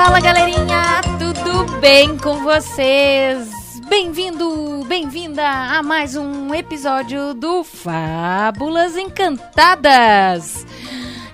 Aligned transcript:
Fala 0.00 0.20
galerinha, 0.20 1.00
tudo 1.18 1.80
bem 1.80 2.16
com 2.16 2.36
vocês? 2.44 3.80
Bem-vindo, 3.88 4.84
bem-vinda 4.86 5.44
a 5.44 5.82
mais 5.82 6.14
um 6.14 6.54
episódio 6.54 7.34
do 7.34 7.64
Fábulas 7.64 8.96
Encantadas. 8.96 10.64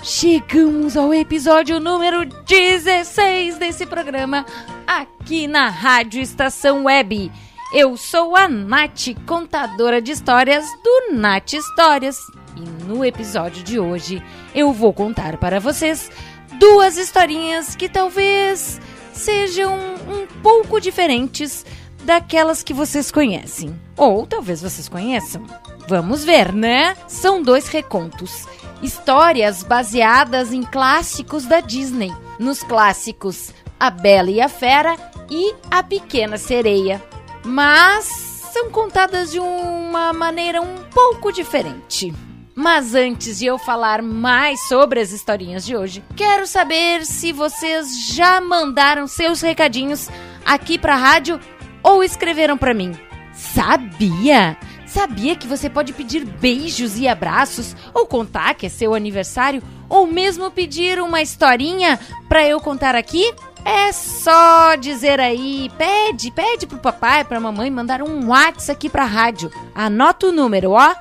Chegamos 0.03 0.97
ao 0.97 1.13
episódio 1.13 1.79
número 1.79 2.25
16 2.25 3.59
desse 3.59 3.85
programa 3.85 4.47
aqui 4.87 5.47
na 5.47 5.69
Rádio 5.69 6.23
Estação 6.23 6.85
Web. 6.85 7.31
Eu 7.71 7.99
sou 7.99 8.35
a 8.35 8.49
Nath, 8.49 9.09
contadora 9.27 10.01
de 10.01 10.13
histórias 10.13 10.65
do 10.83 11.13
Nath 11.13 11.53
Histórias. 11.53 12.17
E 12.57 12.85
no 12.85 13.05
episódio 13.05 13.63
de 13.63 13.79
hoje 13.79 14.23
eu 14.55 14.73
vou 14.73 14.95
contar 14.95 15.37
para 15.37 15.61
vocês 15.61 16.11
duas 16.59 16.97
historinhas 16.97 17.75
que 17.77 17.89
talvez 17.89 18.81
sejam 19.13 19.75
um 19.77 20.27
pouco 20.43 20.81
diferentes 20.81 21.65
daquelas 22.05 22.63
que 22.63 22.75
vocês 22.75 23.11
conhecem. 23.11 23.79
Ou 23.97 24.27
talvez 24.27 24.61
vocês 24.61 24.89
conheçam. 24.89 25.45
Vamos 25.89 26.25
ver, 26.25 26.53
né? 26.53 26.97
São 27.07 27.43
dois 27.43 27.69
recontos. 27.69 28.47
Histórias 28.83 29.63
baseadas 29.63 30.53
em 30.53 30.63
clássicos 30.63 31.47
da 31.47 31.61
Disney. 31.61 32.13
Nos 32.39 32.63
clássicos 32.63 33.53
A 33.79 33.91
Bela 33.91 34.31
e 34.31 34.41
a 34.41 34.49
Fera 34.49 34.97
e 35.31 35.55
A 35.71 35.83
Pequena 35.83 36.37
Sereia. 36.37 37.03
Mas 37.45 38.05
são 38.53 38.71
contadas 38.71 39.31
de 39.31 39.41
uma 39.41 40.13
maneira 40.13 40.61
um 40.61 40.77
pouco 40.91 41.33
diferente. 41.33 42.15
Mas 42.55 42.95
antes 42.95 43.41
de 43.41 43.47
eu 43.47 43.59
falar 43.59 44.01
mais 44.01 44.61
sobre 44.69 45.01
as 45.01 45.11
historinhas 45.11 45.67
de 45.67 45.77
hoje, 45.77 46.05
quero 46.15 46.47
saber 46.47 47.05
se 47.05 47.33
vocês 47.33 48.07
já 48.09 48.41
mandaram 48.41 49.09
seus 49.09 49.41
recadinhos 49.41 50.09
aqui 50.45 50.79
para 50.79 50.95
a 50.95 50.99
rádio 50.99 51.41
ou 51.83 52.05
escreveram 52.05 52.57
para 52.57 52.73
mim. 52.73 52.93
Sabia? 53.33 54.57
Sabia 54.87 55.35
que 55.35 55.49
você 55.49 55.69
pode 55.69 55.93
pedir 55.93 56.25
beijos 56.25 56.97
e 56.97 57.09
abraços 57.09 57.75
ou 57.93 58.07
contar 58.07 58.55
que 58.55 58.67
é 58.67 58.69
seu 58.69 58.95
aniversário 58.95 59.61
ou 59.89 60.07
mesmo 60.07 60.49
pedir 60.53 61.01
uma 61.01 61.21
historinha 61.21 61.99
para 62.29 62.47
eu 62.47 62.61
contar 62.61 62.95
aqui? 62.95 63.35
É 63.65 63.91
só 63.91 64.77
dizer 64.77 65.19
aí, 65.19 65.71
pede, 65.77 66.31
pede 66.31 66.67
pro 66.67 66.79
papai, 66.79 67.25
pra 67.25 67.41
mamãe 67.41 67.71
mandar 67.71 68.03
um 68.03 68.29
WhatsApp 68.29 68.73
aqui 68.73 68.89
pra 68.89 69.05
rádio. 69.05 69.51
Anota 69.75 70.29
o 70.29 70.33
número, 70.33 70.73
ó. 70.73 70.95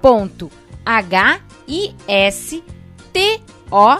ponto 0.00 0.50
H 0.84 1.40
I 1.66 1.94
S 2.06 2.62
T 3.12 3.40
O 3.70 3.96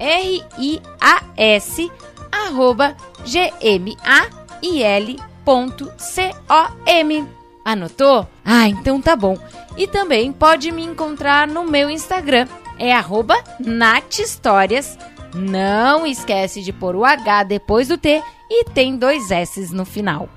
R 0.00 0.44
I 0.58 0.80
A 1.00 1.22
S 1.36 1.90
arroba 2.32 2.96
gmail.com. 3.24 4.22
Anotou? 7.64 8.28
Ah, 8.44 8.68
então 8.68 9.00
tá 9.00 9.14
bom. 9.14 9.36
E 9.76 9.86
também 9.86 10.32
pode 10.32 10.72
me 10.72 10.84
encontrar 10.84 11.46
no 11.46 11.64
meu 11.64 11.88
Instagram, 11.88 12.46
é 12.78 12.92
arroba 12.92 13.36
nathistórias. 13.60 14.98
Não 15.34 16.06
esquece 16.06 16.62
de 16.62 16.72
pôr 16.72 16.94
o 16.94 17.04
H 17.04 17.44
depois 17.44 17.88
do 17.88 17.96
T 17.96 18.22
e 18.50 18.64
tem 18.64 18.96
dois 18.96 19.30
S 19.30 19.72
no 19.74 19.84
final. 19.84 20.28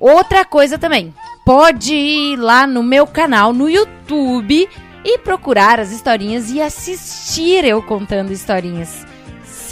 Outra 0.00 0.44
coisa 0.44 0.78
também, 0.78 1.14
pode 1.44 1.94
ir 1.94 2.36
lá 2.36 2.66
no 2.66 2.82
meu 2.82 3.06
canal 3.06 3.52
no 3.52 3.68
YouTube 3.70 4.68
e 5.04 5.18
procurar 5.18 5.78
as 5.78 5.92
historinhas 5.92 6.50
e 6.50 6.60
assistir 6.60 7.64
eu 7.64 7.80
contando 7.82 8.32
historinhas. 8.32 9.06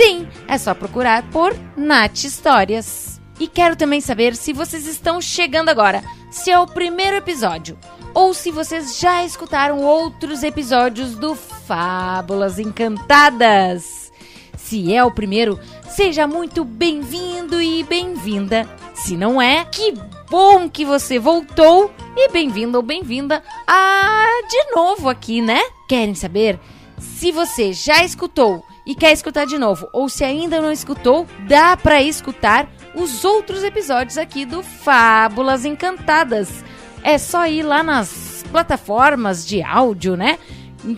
Sim, 0.03 0.27
é 0.49 0.57
só 0.57 0.73
procurar 0.73 1.29
por 1.31 1.55
Nath 1.77 2.25
Histórias. 2.25 3.21
E 3.39 3.47
quero 3.47 3.77
também 3.77 4.01
saber 4.01 4.35
se 4.35 4.51
vocês 4.51 4.87
estão 4.87 5.21
chegando 5.21 5.69
agora, 5.69 6.03
se 6.31 6.51
é 6.51 6.59
o 6.59 6.67
primeiro 6.67 7.17
episódio, 7.17 7.79
ou 8.15 8.33
se 8.33 8.51
vocês 8.51 8.99
já 8.99 9.23
escutaram 9.27 9.83
outros 9.83 10.43
episódios 10.43 11.17
do 11.17 11.35
Fábulas 11.35 12.59
Encantadas. 12.59 14.11
Se 14.57 14.95
é 14.95 15.05
o 15.05 15.13
primeiro, 15.13 15.61
seja 15.91 16.27
muito 16.27 16.65
bem-vindo 16.65 17.61
e 17.61 17.83
bem-vinda. 17.83 18.67
Se 18.95 19.19
não 19.19 19.41
é, 19.41 19.67
que 19.67 19.93
bom 20.31 20.67
que 20.67 20.83
você 20.83 21.19
voltou 21.19 21.93
e 22.17 22.31
bem-vindo 22.31 22.79
ou 22.79 22.83
bem-vinda 22.83 23.43
a 23.67 24.25
de 24.49 24.75
novo 24.75 25.11
aqui, 25.11 25.43
né? 25.43 25.61
Querem 25.87 26.15
saber? 26.15 26.59
Se 26.99 27.31
você 27.31 27.75
já 27.75 28.03
escutou 28.03 28.65
e 28.91 28.95
quer 28.97 29.13
escutar 29.13 29.47
de 29.47 29.57
novo, 29.57 29.89
ou 29.93 30.09
se 30.09 30.25
ainda 30.25 30.61
não 30.61 30.73
escutou, 30.73 31.25
dá 31.47 31.77
para 31.77 32.03
escutar 32.03 32.69
os 32.93 33.25
outros 33.25 33.63
episódios 33.63 34.19
aqui 34.19 34.45
do 34.45 34.65
Fábulas 34.65 35.65
Encantadas. 35.65 36.65
É 37.01 37.17
só 37.17 37.47
ir 37.47 37.63
lá 37.63 37.85
nas 37.85 38.45
plataformas 38.51 39.47
de 39.47 39.63
áudio, 39.63 40.17
né? 40.17 40.41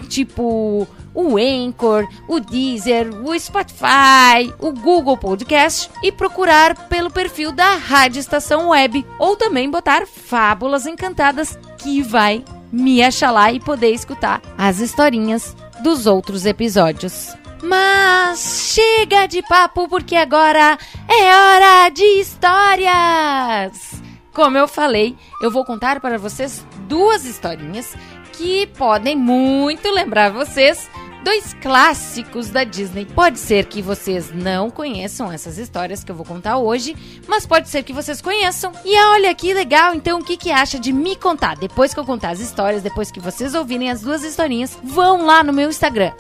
Tipo 0.09 0.89
o 1.15 1.37
Anchor, 1.37 2.09
o 2.27 2.41
Deezer, 2.41 3.11
o 3.23 3.39
Spotify, 3.39 4.51
o 4.59 4.73
Google 4.73 5.19
Podcast 5.19 5.91
e 6.03 6.11
procurar 6.11 6.89
pelo 6.89 7.11
perfil 7.11 7.53
da 7.53 7.75
Rádio 7.75 8.21
Estação 8.21 8.71
Web 8.71 9.05
ou 9.19 9.37
também 9.37 9.71
botar 9.71 10.07
Fábulas 10.07 10.87
Encantadas 10.87 11.59
que 11.77 12.01
vai 12.01 12.43
me 12.73 13.03
achar 13.03 13.31
lá 13.31 13.53
e 13.53 13.61
poder 13.61 13.91
escutar 13.91 14.41
as 14.57 14.79
historinhas 14.79 15.55
dos 15.83 16.07
outros 16.07 16.47
episódios. 16.47 17.42
Mas 17.63 18.73
chega 18.75 19.27
de 19.27 19.41
papo 19.43 19.89
porque 19.89 20.17
agora 20.17 20.77
é 21.09 21.37
hora 21.37 21.89
de 21.91 22.03
histórias! 22.03 24.03
Como 24.35 24.59
eu 24.59 24.67
falei, 24.67 25.17
eu 25.41 25.51
vou 25.51 25.65
contar 25.65 26.01
para 26.01 26.19
vocês 26.19 26.67
duas 26.89 27.25
historinhas 27.25 27.95
que 28.33 28.67
podem 28.67 29.15
muito 29.15 29.89
lembrar 29.91 30.31
vocês 30.31 30.91
dois 31.23 31.55
clássicos 31.55 32.51
da 32.51 32.65
Disney. 32.65 33.07
Pode 33.07 33.39
ser 33.39 33.67
que 33.67 33.81
vocês 33.81 34.33
não 34.33 34.71
conheçam 34.71 35.31
essas 35.33 35.59
histórias 35.59 36.03
que 36.03 36.11
eu 36.11 36.17
vou 36.17 36.27
contar 36.27 36.59
hoje, 36.59 36.97
mas 37.29 37.47
pode 37.47 37.69
ser 37.69 37.83
que 37.83 37.93
vocês 37.93 38.21
conheçam. 38.21 38.73
E 38.85 38.99
olha 39.07 39.35
que 39.35 39.55
legal, 39.55 39.95
então 39.95 40.19
o 40.19 40.25
que, 40.25 40.37
que 40.37 40.51
acha 40.51 40.79
de 40.79 40.93
me 40.93 41.17
contar? 41.17 41.57
Depois 41.57 41.95
que 41.95 42.01
eu 42.01 42.05
contar 42.05 42.31
as 42.31 42.41
histórias, 42.41 42.83
depois 42.83 43.11
que 43.11 43.21
vocês 43.21 43.55
ouvirem 43.55 43.91
as 43.91 44.03
duas 44.03 44.25
historinhas, 44.25 44.79
vão 44.83 45.25
lá 45.25 45.43
no 45.43 45.53
meu 45.53 45.71
Instagram, 45.71 46.13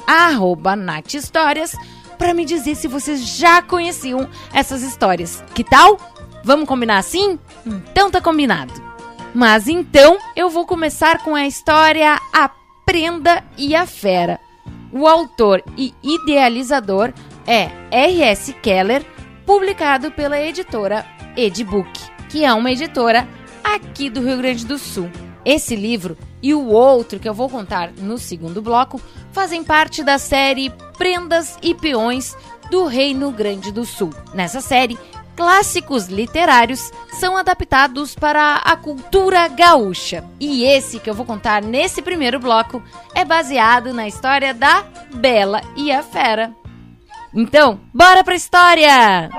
nathistórias, 0.76 1.74
para 2.16 2.34
me 2.34 2.44
dizer 2.44 2.76
se 2.76 2.86
vocês 2.86 3.26
já 3.36 3.60
conheciam 3.60 4.28
essas 4.52 4.82
histórias. 4.82 5.42
Que 5.54 5.64
tal? 5.64 5.98
Vamos 6.44 6.68
combinar 6.68 6.98
assim? 6.98 7.38
Então 7.66 8.10
tá 8.10 8.20
combinado. 8.20 8.72
Mas 9.34 9.66
então 9.66 10.18
eu 10.36 10.50
vou 10.50 10.66
começar 10.66 11.22
com 11.22 11.34
a 11.34 11.46
história 11.46 12.20
A 12.32 12.50
Prenda 12.84 13.42
e 13.56 13.74
a 13.74 13.86
Fera. 13.86 14.38
O 14.92 15.06
autor 15.06 15.62
e 15.76 15.94
idealizador 16.02 17.14
é 17.46 17.70
R.S. 17.90 18.52
Keller, 18.52 19.04
publicado 19.46 20.12
pela 20.12 20.38
editora 20.38 21.06
Edbook, 21.34 21.90
que 22.28 22.44
é 22.44 22.52
uma 22.52 22.70
editora 22.70 23.26
aqui 23.64 24.10
do 24.10 24.20
Rio 24.20 24.36
Grande 24.36 24.66
do 24.66 24.76
Sul. 24.76 25.10
Esse 25.44 25.74
livro 25.74 26.16
e 26.42 26.52
o 26.52 26.66
outro 26.66 27.18
que 27.18 27.28
eu 27.28 27.34
vou 27.34 27.48
contar 27.48 27.90
no 27.92 28.18
segundo 28.18 28.60
bloco 28.60 29.00
fazem 29.32 29.64
parte 29.64 30.04
da 30.04 30.18
série 30.18 30.70
Prendas 30.98 31.56
e 31.62 31.74
Peões 31.74 32.36
do 32.70 32.84
Reino 32.84 33.30
Grande 33.32 33.72
do 33.72 33.84
Sul. 33.84 34.12
Nessa 34.34 34.60
série, 34.60 34.98
clássicos 35.36 36.06
literários 36.06 36.90
são 37.12 37.36
adaptados 37.36 38.14
para 38.14 38.56
a 38.56 38.76
cultura 38.76 39.48
gaúcha. 39.48 40.24
E 40.38 40.64
esse 40.64 40.98
que 40.98 41.08
eu 41.08 41.14
vou 41.14 41.26
contar 41.26 41.62
nesse 41.62 42.02
primeiro 42.02 42.38
bloco 42.38 42.82
é 43.14 43.24
baseado 43.24 43.92
na 43.92 44.06
história 44.06 44.52
da 44.54 44.84
Bela 45.14 45.60
e 45.76 45.90
a 45.90 46.02
Fera. 46.02 46.54
Então, 47.34 47.80
bora 47.94 48.22
pra 48.22 48.34
história! 48.34 49.30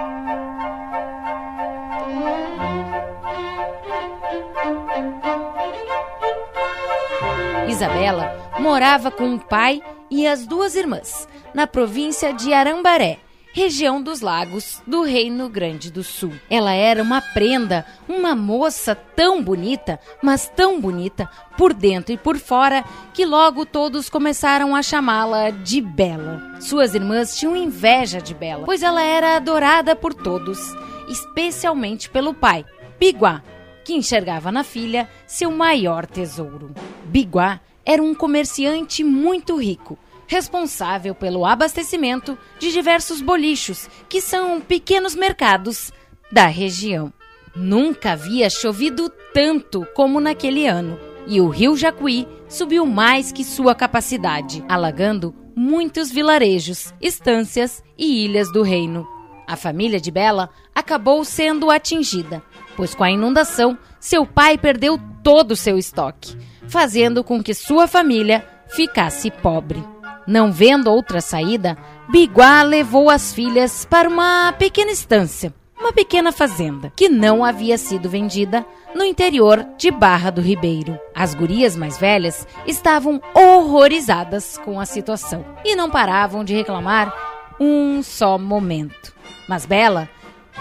Isabela 7.68 8.51
morava 8.60 9.10
com 9.10 9.36
o 9.36 9.39
pai 9.39 9.81
e 10.10 10.28
as 10.28 10.46
duas 10.46 10.75
irmãs 10.75 11.28
na 11.54 11.68
província 11.68 12.34
de 12.34 12.54
Arambaré, 12.54 13.19
região 13.54 14.02
dos 14.02 14.20
lagos 14.20 14.82
do 14.86 15.04
Reino 15.04 15.48
Grande 15.48 15.92
do 15.92 16.04
Sul. 16.04 16.34
Ela 16.50 16.74
era 16.74 17.04
uma 17.04 17.22
prenda, 17.22 17.86
uma 18.10 18.36
moça 18.36 18.96
tão 18.96 19.44
bonita, 19.44 20.00
mas 20.24 20.50
tão 20.50 20.82
bonita 20.82 21.30
por 21.56 21.72
dentro 21.72 22.12
e 22.12 22.18
por 22.18 22.38
fora, 22.40 22.84
que 23.14 23.24
logo 23.24 23.64
todos 23.64 24.10
começaram 24.10 24.76
a 24.76 24.82
chamá-la 24.82 25.52
de 25.52 25.80
Bela. 25.80 26.60
Suas 26.60 26.96
irmãs 26.96 27.38
tinham 27.38 27.56
inveja 27.56 28.20
de 28.20 28.34
Bela, 28.34 28.66
pois 28.66 28.82
ela 28.82 29.04
era 29.04 29.36
adorada 29.36 29.96
por 29.96 30.16
todos, 30.16 30.60
especialmente 31.08 32.10
pelo 32.10 32.34
pai, 32.34 32.66
Biguá, 33.00 33.44
que 33.86 33.94
enxergava 33.94 34.52
na 34.52 34.64
filha 34.64 35.08
seu 35.28 35.52
maior 35.52 36.08
tesouro. 36.08 36.72
Biguá 37.06 37.60
era 37.86 38.02
um 38.02 38.16
comerciante 38.16 39.04
muito 39.04 39.58
rico 39.58 40.00
responsável 40.34 41.14
pelo 41.14 41.46
abastecimento 41.46 42.36
de 42.58 42.72
diversos 42.72 43.22
bolichos, 43.22 43.88
que 44.10 44.20
são 44.20 44.60
pequenos 44.60 45.14
mercados 45.14 45.94
da 46.32 46.48
região. 46.48 47.14
Nunca 47.56 48.14
havia 48.14 48.50
chovido 48.50 49.12
tanto 49.32 49.86
como 49.94 50.20
naquele 50.20 50.66
ano, 50.66 51.00
e 51.28 51.40
o 51.40 51.50
rio 51.50 51.78
Jacuí 51.78 52.28
subiu 52.50 52.84
mais 52.84 53.32
que 53.32 53.44
sua 53.44 53.76
capacidade, 53.76 54.66
alagando 54.68 55.36
muitos 55.56 56.10
vilarejos, 56.10 56.92
estâncias 57.00 57.84
e 57.96 58.26
ilhas 58.26 58.52
do 58.52 58.64
reino. 58.64 59.08
A 59.46 59.56
família 59.56 60.02
de 60.02 60.10
Bela 60.10 60.50
acabou 60.74 61.24
sendo 61.24 61.70
atingida, 61.70 62.42
pois 62.76 62.96
com 62.96 63.04
a 63.04 63.12
inundação 63.12 63.78
seu 64.00 64.26
pai 64.26 64.58
perdeu 64.58 65.00
todo 65.22 65.52
o 65.52 65.56
seu 65.56 65.78
estoque, 65.78 66.36
fazendo 66.68 67.24
com 67.24 67.44
que 67.44 67.54
sua 67.54 67.86
família 67.86 68.44
ficasse 68.68 69.30
pobre. 69.30 69.93
Não 70.25 70.52
vendo 70.52 70.92
outra 70.92 71.20
saída, 71.22 71.78
Biguá 72.10 72.64
levou 72.64 73.10
as 73.10 73.34
filhas 73.34 73.86
para 73.86 74.08
uma 74.08 74.54
pequena 74.54 74.92
estância, 74.92 75.54
uma 75.78 75.92
pequena 75.92 76.31
fazenda, 76.31 76.92
que 76.96 77.10
não 77.10 77.44
havia 77.44 77.78
sido 77.78 78.10
vendida 78.10 78.66
no 78.96 79.04
interior 79.04 79.66
de 79.78 79.92
Barra 79.92 80.30
do 80.30 80.42
Ribeiro. 80.42 80.98
As 81.14 81.34
gurias 81.34 81.75
mais 81.75 81.98
velhas 81.98 82.48
estavam 82.66 83.22
horrorizadas 83.34 84.58
com 84.58 84.80
a 84.80 84.86
situação 84.86 85.46
e 85.66 85.75
não 85.75 85.90
paravam 85.90 86.44
de 86.44 86.54
reclamar 86.54 87.14
um 87.60 88.02
só 88.02 88.38
momento. 88.38 89.14
Mas 89.48 89.66
Bela, 89.66 90.10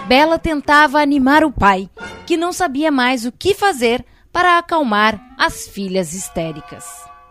Bela 0.07 0.39
tentava 0.39 1.01
animar 1.01 1.45
o 1.45 1.53
pai, 1.53 1.89
que 2.27 2.37
não 2.37 2.53
sabia 2.53 2.91
mais 2.91 3.25
o 3.25 3.33
que 3.33 3.55
fazer 3.55 4.05
para 4.33 4.59
acalmar 4.59 5.21
as 5.39 5.69
filhas 5.69 6.15
histéricas. 6.15 6.85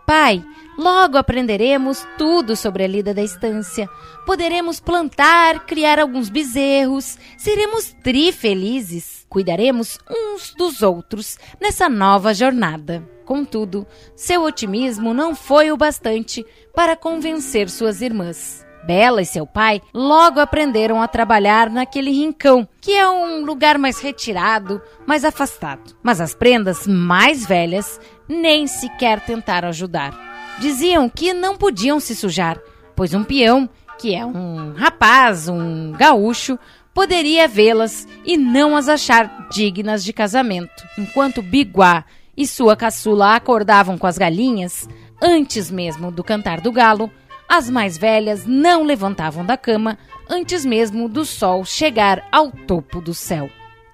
Pai, 0.06 0.42
logo 0.78 1.18
aprenderemos 1.18 2.06
tudo 2.16 2.56
sobre 2.56 2.84
a 2.84 2.86
lida 2.86 3.12
da 3.14 3.22
estância. 3.22 3.88
Poderemos 4.26 4.80
plantar, 4.80 5.66
criar 5.66 5.98
alguns 5.98 6.28
bezerros, 6.28 7.18
seremos 7.36 7.94
tri-felizes. 8.02 9.26
Cuidaremos 9.28 9.98
uns 10.10 10.52
dos 10.54 10.82
outros 10.82 11.38
nessa 11.60 11.88
nova 11.88 12.34
jornada. 12.34 13.08
Contudo, 13.24 13.86
seu 14.14 14.42
otimismo 14.42 15.14
não 15.14 15.34
foi 15.34 15.72
o 15.72 15.76
bastante 15.76 16.44
para 16.74 16.96
convencer 16.96 17.70
suas 17.70 18.02
irmãs. 18.02 18.66
Bela 18.84 19.22
e 19.22 19.26
seu 19.26 19.46
pai 19.46 19.80
logo 19.94 20.40
aprenderam 20.40 21.00
a 21.00 21.06
trabalhar 21.06 21.70
naquele 21.70 22.10
rincão, 22.10 22.68
que 22.80 22.92
é 22.92 23.08
um 23.08 23.44
lugar 23.44 23.78
mais 23.78 24.00
retirado, 24.00 24.82
mais 25.06 25.24
afastado. 25.24 25.96
Mas 26.02 26.20
as 26.20 26.34
prendas 26.34 26.86
mais 26.86 27.46
velhas 27.46 28.00
nem 28.28 28.66
sequer 28.66 29.20
tentaram 29.20 29.68
ajudar. 29.68 30.31
Diziam 30.58 31.08
que 31.08 31.32
não 31.32 31.56
podiam 31.56 31.98
se 31.98 32.14
sujar, 32.14 32.58
pois 32.94 33.14
um 33.14 33.24
peão, 33.24 33.68
que 33.98 34.14
é 34.14 34.24
um 34.24 34.74
rapaz, 34.74 35.48
um 35.48 35.92
gaúcho, 35.92 36.58
poderia 36.94 37.48
vê-las 37.48 38.06
e 38.24 38.36
não 38.36 38.76
as 38.76 38.88
achar 38.88 39.48
dignas 39.50 40.04
de 40.04 40.12
casamento. 40.12 40.86
Enquanto 40.98 41.42
Biguá 41.42 42.04
e 42.36 42.46
sua 42.46 42.76
caçula 42.76 43.34
acordavam 43.34 43.98
com 43.98 44.06
as 44.06 44.18
galinhas, 44.18 44.88
antes 45.20 45.70
mesmo 45.70 46.10
do 46.10 46.24
cantar 46.24 46.60
do 46.60 46.72
galo, 46.72 47.10
as 47.48 47.68
mais 47.68 47.98
velhas 47.98 48.46
não 48.46 48.82
levantavam 48.82 49.44
da 49.44 49.56
cama 49.56 49.98
antes 50.28 50.64
mesmo 50.64 51.08
do 51.08 51.24
sol 51.24 51.64
chegar 51.64 52.26
ao 52.32 52.50
topo 52.50 53.00
do 53.00 53.12
céu. 53.12 53.50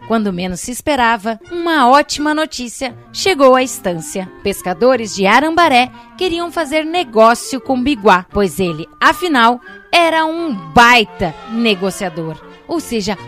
Quando 0.09 0.33
menos 0.33 0.61
se 0.61 0.71
esperava, 0.71 1.39
uma 1.53 1.87
ótima 1.87 2.33
notícia 2.35 2.97
chegou 3.13 3.55
à 3.55 3.63
estância. 3.63 4.27
Pescadores 4.43 5.15
de 5.15 5.27
Arambaré 5.27 5.93
queriam 6.17 6.51
fazer 6.51 6.83
negócio 6.83 7.61
com 7.61 7.83
Biguá, 7.83 8.25
pois 8.31 8.59
ele, 8.59 8.89
afinal, 8.99 9.61
era 9.93 10.25
um 10.25 10.55
baita 10.73 11.35
negociador, 11.51 12.43
ou 12.67 12.81
seja, 12.81 13.19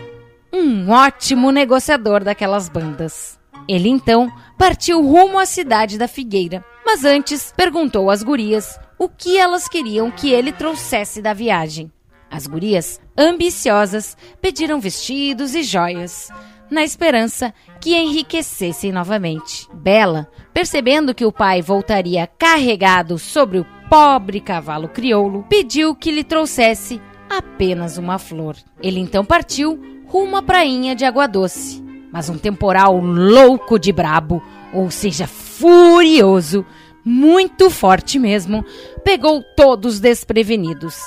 um 0.51 0.89
ótimo 0.89 1.51
negociador 1.51 2.23
daquelas 2.23 2.67
bandas. 2.67 3.39
Ele 3.67 3.87
então 3.87 4.31
partiu 4.57 5.03
rumo 5.03 5.37
à 5.37 5.45
cidade 5.45 5.99
da 5.99 6.07
Figueira, 6.07 6.65
mas 6.83 7.05
antes 7.05 7.53
perguntou 7.55 8.09
às 8.09 8.23
gurias 8.23 8.79
o 8.97 9.07
que 9.07 9.37
elas 9.37 9.67
queriam 9.67 10.09
que 10.09 10.31
ele 10.31 10.51
trouxesse 10.51 11.21
da 11.21 11.31
viagem. 11.31 11.91
As 12.27 12.47
gurias, 12.47 12.99
ambiciosas, 13.15 14.17
pediram 14.41 14.79
vestidos 14.79 15.53
e 15.53 15.61
joias, 15.61 16.29
na 16.71 16.83
esperança 16.83 17.53
que 17.81 17.95
enriquecessem 17.95 18.93
novamente. 18.93 19.67
Bela, 19.73 20.27
percebendo 20.53 21.13
que 21.13 21.25
o 21.25 21.31
pai 21.31 21.61
voltaria 21.61 22.25
carregado 22.25 23.19
sobre 23.19 23.59
o 23.59 23.65
pobre 23.89 24.39
cavalo 24.39 24.87
crioulo, 24.87 25.45
pediu 25.49 25.93
que 25.93 26.09
lhe 26.09 26.23
trouxesse 26.23 27.01
apenas 27.29 27.97
uma 27.97 28.17
flor. 28.17 28.55
Ele 28.81 29.01
então 29.01 29.25
partiu 29.25 29.79
rumo 30.07 30.37
à 30.37 30.41
prainha 30.41 30.95
de 30.95 31.03
Água 31.03 31.27
Doce. 31.27 31.83
Mas 32.11 32.29
um 32.29 32.37
temporal 32.37 32.97
louco 32.97 33.77
de 33.77 33.91
brabo, 33.91 34.41
ou 34.73 34.89
seja, 34.89 35.27
furioso, 35.27 36.65
muito 37.03 37.69
forte 37.69 38.17
mesmo, 38.19 38.65
pegou 39.03 39.41
todos 39.55 39.99
desprevenidos. 39.99 40.97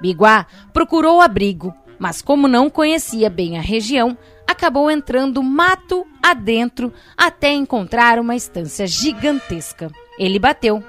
Biguá 0.00 0.46
procurou 0.72 1.20
abrigo, 1.20 1.72
mas 1.98 2.20
como 2.20 2.48
não 2.48 2.68
conhecia 2.68 3.30
bem 3.30 3.58
a 3.58 3.60
região, 3.60 4.16
acabou 4.46 4.90
entrando 4.90 5.42
mato 5.42 6.06
adentro 6.22 6.92
até 7.16 7.52
encontrar 7.52 8.18
uma 8.18 8.36
estância 8.36 8.86
gigantesca. 8.86 9.90
Ele 10.18 10.38
bateu, 10.38 10.82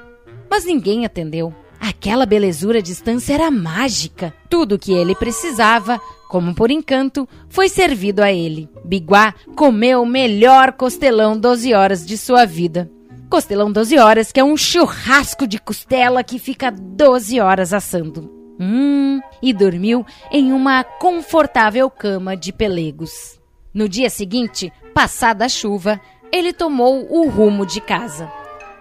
mas 0.50 0.66
ninguém 0.66 1.06
atendeu. 1.06 1.54
Aquela 1.80 2.26
belezura 2.26 2.82
de 2.82 2.92
estância 2.92 3.34
era 3.34 3.52
mágica. 3.52 4.34
Tudo 4.50 4.76
o 4.76 4.80
que 4.80 4.94
ele 4.94 5.14
precisava, 5.14 6.00
como 6.30 6.56
por 6.56 6.72
encanto, 6.72 7.28
foi 7.50 7.70
servido 7.70 8.24
a 8.24 8.32
ele. 8.32 8.70
Biguá 8.84 9.34
comeu 9.56 10.02
o 10.02 10.06
melhor 10.06 10.72
costelão 10.74 11.38
12 11.38 11.74
horas 11.74 12.06
de 12.06 12.18
sua 12.18 12.46
vida. 12.46 12.90
Costelão 13.30 13.72
12 13.72 13.98
horas, 13.98 14.32
que 14.32 14.40
é 14.40 14.44
um 14.44 14.56
churrasco 14.56 15.46
de 15.46 15.60
costela 15.60 16.24
que 16.24 16.40
fica 16.40 16.72
12 16.72 17.40
horas 17.40 17.74
assando. 17.74 18.32
Hum, 18.60 19.20
e 19.42 19.52
dormiu 19.52 20.06
em 20.32 20.54
uma 20.54 20.84
confortável 20.84 21.90
cama 21.90 22.38
de 22.38 22.54
pelegos. 22.54 23.40
No 23.76 23.90
dia 23.90 24.10
seguinte, 24.10 24.72
passada 24.94 25.44
a 25.44 25.50
chuva, 25.50 26.00
ele 26.32 26.54
tomou 26.54 27.06
o 27.12 27.28
rumo 27.28 27.66
de 27.66 27.82
casa. 27.82 28.32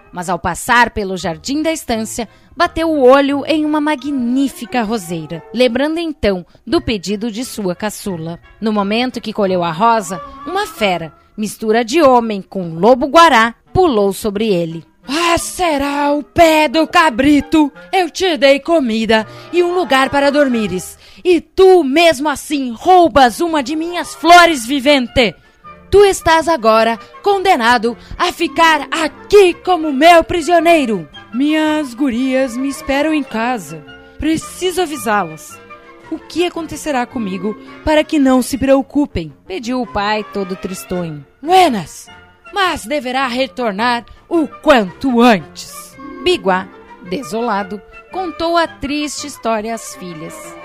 Mas 0.09 0.29
ao 0.29 0.39
passar 0.39 0.91
pelo 0.91 1.17
jardim 1.17 1.61
da 1.61 1.69
estância, 1.69 2.29
bateu 2.55 2.89
o 2.89 3.03
olho 3.03 3.45
em 3.45 3.65
uma 3.65 3.81
magnífica 3.81 4.83
roseira, 4.83 5.43
lembrando 5.53 5.99
então 5.99 6.45
do 6.65 6.81
pedido 6.81 7.29
de 7.29 7.43
sua 7.43 7.75
caçula. 7.75 8.39
No 8.61 8.71
momento 8.71 9.19
que 9.19 9.33
colheu 9.33 9.65
a 9.65 9.71
rosa, 9.73 10.21
uma 10.47 10.65
fera, 10.65 11.13
mistura 11.35 11.83
de 11.83 12.01
homem 12.01 12.41
com 12.41 12.75
lobo-guará, 12.75 13.53
pulou 13.73 14.13
sobre 14.13 14.47
ele. 14.47 14.85
Ah, 15.07 15.37
será 15.37 16.11
o 16.13 16.23
pé 16.23 16.67
do 16.67 16.87
cabrito? 16.87 17.71
Eu 17.91 18.09
te 18.09 18.37
dei 18.37 18.59
comida 18.59 19.27
e 19.53 19.61
um 19.61 19.73
lugar 19.73 20.09
para 20.09 20.31
dormires. 20.31 20.97
E 21.23 21.39
tu, 21.41 21.83
mesmo 21.83 22.27
assim, 22.29 22.71
roubas 22.71 23.39
uma 23.39 23.61
de 23.61 23.75
minhas 23.75 24.13
flores 24.15 24.65
vivente. 24.65 25.35
Tu 25.91 26.03
estás 26.05 26.47
agora 26.47 26.97
condenado 27.23 27.95
a 28.17 28.31
ficar 28.31 28.87
aqui 28.91 29.53
como 29.53 29.93
meu 29.93 30.23
prisioneiro. 30.23 31.07
Minhas 31.33 31.93
gurias 31.93 32.57
me 32.57 32.67
esperam 32.67 33.13
em 33.13 33.23
casa. 33.23 33.83
Preciso 34.17 34.81
avisá-las. 34.81 35.59
o 36.11 36.19
que 36.19 36.45
acontecerá 36.45 37.05
comigo 37.05 37.57
para 37.83 38.03
que 38.03 38.19
não 38.19 38.41
se 38.41 38.57
preocupem. 38.57 39.33
Pediu 39.47 39.81
o 39.81 39.87
pai 39.87 40.23
todo 40.33 40.55
tristonho. 40.55 41.25
Buenas, 41.41 42.07
mas 42.55 42.85
deverá 42.85 43.27
retornar 43.27 44.05
o 44.29 44.47
quanto 44.47 45.21
antes. 45.21 45.93
Biguá, 46.23 46.69
desolado, 47.09 47.81
contou 48.13 48.55
a 48.55 48.65
triste 48.65 49.27
história 49.27 49.75
às 49.75 49.93
filhas. 49.93 50.55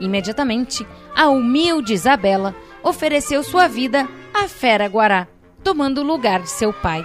Imediatamente, 0.00 0.86
a 1.14 1.28
humilde 1.28 1.92
Isabela 1.92 2.56
ofereceu 2.82 3.42
sua 3.42 3.68
vida 3.68 4.08
à 4.32 4.48
fera 4.48 4.88
Guará, 4.88 5.28
tomando 5.62 6.00
o 6.00 6.04
lugar 6.04 6.40
de 6.40 6.48
seu 6.48 6.72
pai. 6.72 7.04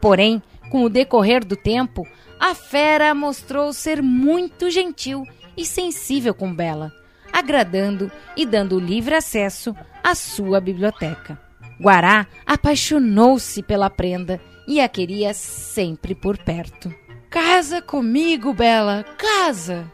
Porém, 0.00 0.42
com 0.70 0.82
o 0.82 0.88
decorrer 0.88 1.44
do 1.44 1.54
tempo, 1.54 2.08
a 2.40 2.54
fera 2.54 3.14
mostrou 3.14 3.74
ser 3.74 4.02
muito 4.02 4.70
gentil 4.70 5.22
e 5.54 5.66
sensível 5.66 6.32
com 6.32 6.54
Bela, 6.54 6.90
agradando 7.30 8.10
e 8.34 8.46
dando 8.46 8.80
livre 8.80 9.14
acesso 9.14 9.76
à 10.02 10.14
sua 10.14 10.62
biblioteca. 10.62 11.49
Guará 11.80 12.26
apaixonou-se 12.44 13.62
pela 13.62 13.88
prenda 13.88 14.38
e 14.68 14.80
a 14.80 14.88
queria 14.88 15.32
sempre 15.32 16.14
por 16.14 16.36
perto. 16.36 16.94
Casa 17.30 17.80
comigo, 17.80 18.52
Bela, 18.52 19.02
casa! 19.16 19.90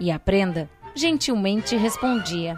E 0.00 0.10
a 0.10 0.18
prenda 0.18 0.68
gentilmente 0.96 1.76
respondia: 1.76 2.56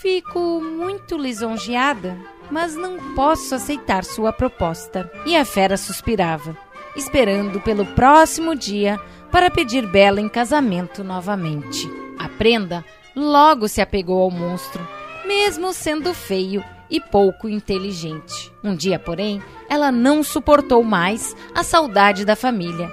Fico 0.00 0.62
muito 0.62 1.18
lisonjeada, 1.18 2.16
mas 2.50 2.74
não 2.74 3.14
posso 3.14 3.54
aceitar 3.54 4.02
sua 4.02 4.32
proposta. 4.32 5.10
E 5.26 5.36
a 5.36 5.44
fera 5.44 5.76
suspirava, 5.76 6.56
esperando 6.96 7.60
pelo 7.60 7.84
próximo 7.84 8.54
dia 8.56 8.98
para 9.30 9.50
pedir 9.50 9.86
Bela 9.86 10.20
em 10.20 10.28
casamento 10.28 11.04
novamente. 11.04 11.86
A 12.18 12.30
prenda 12.30 12.82
logo 13.14 13.68
se 13.68 13.82
apegou 13.82 14.22
ao 14.22 14.30
monstro, 14.30 14.86
mesmo 15.26 15.72
sendo 15.74 16.14
feio 16.14 16.64
e 16.92 17.00
pouco 17.00 17.48
inteligente. 17.48 18.52
Um 18.62 18.76
dia, 18.76 18.98
porém, 18.98 19.42
ela 19.68 19.90
não 19.90 20.22
suportou 20.22 20.84
mais 20.84 21.34
a 21.54 21.64
saudade 21.64 22.22
da 22.26 22.36
família 22.36 22.92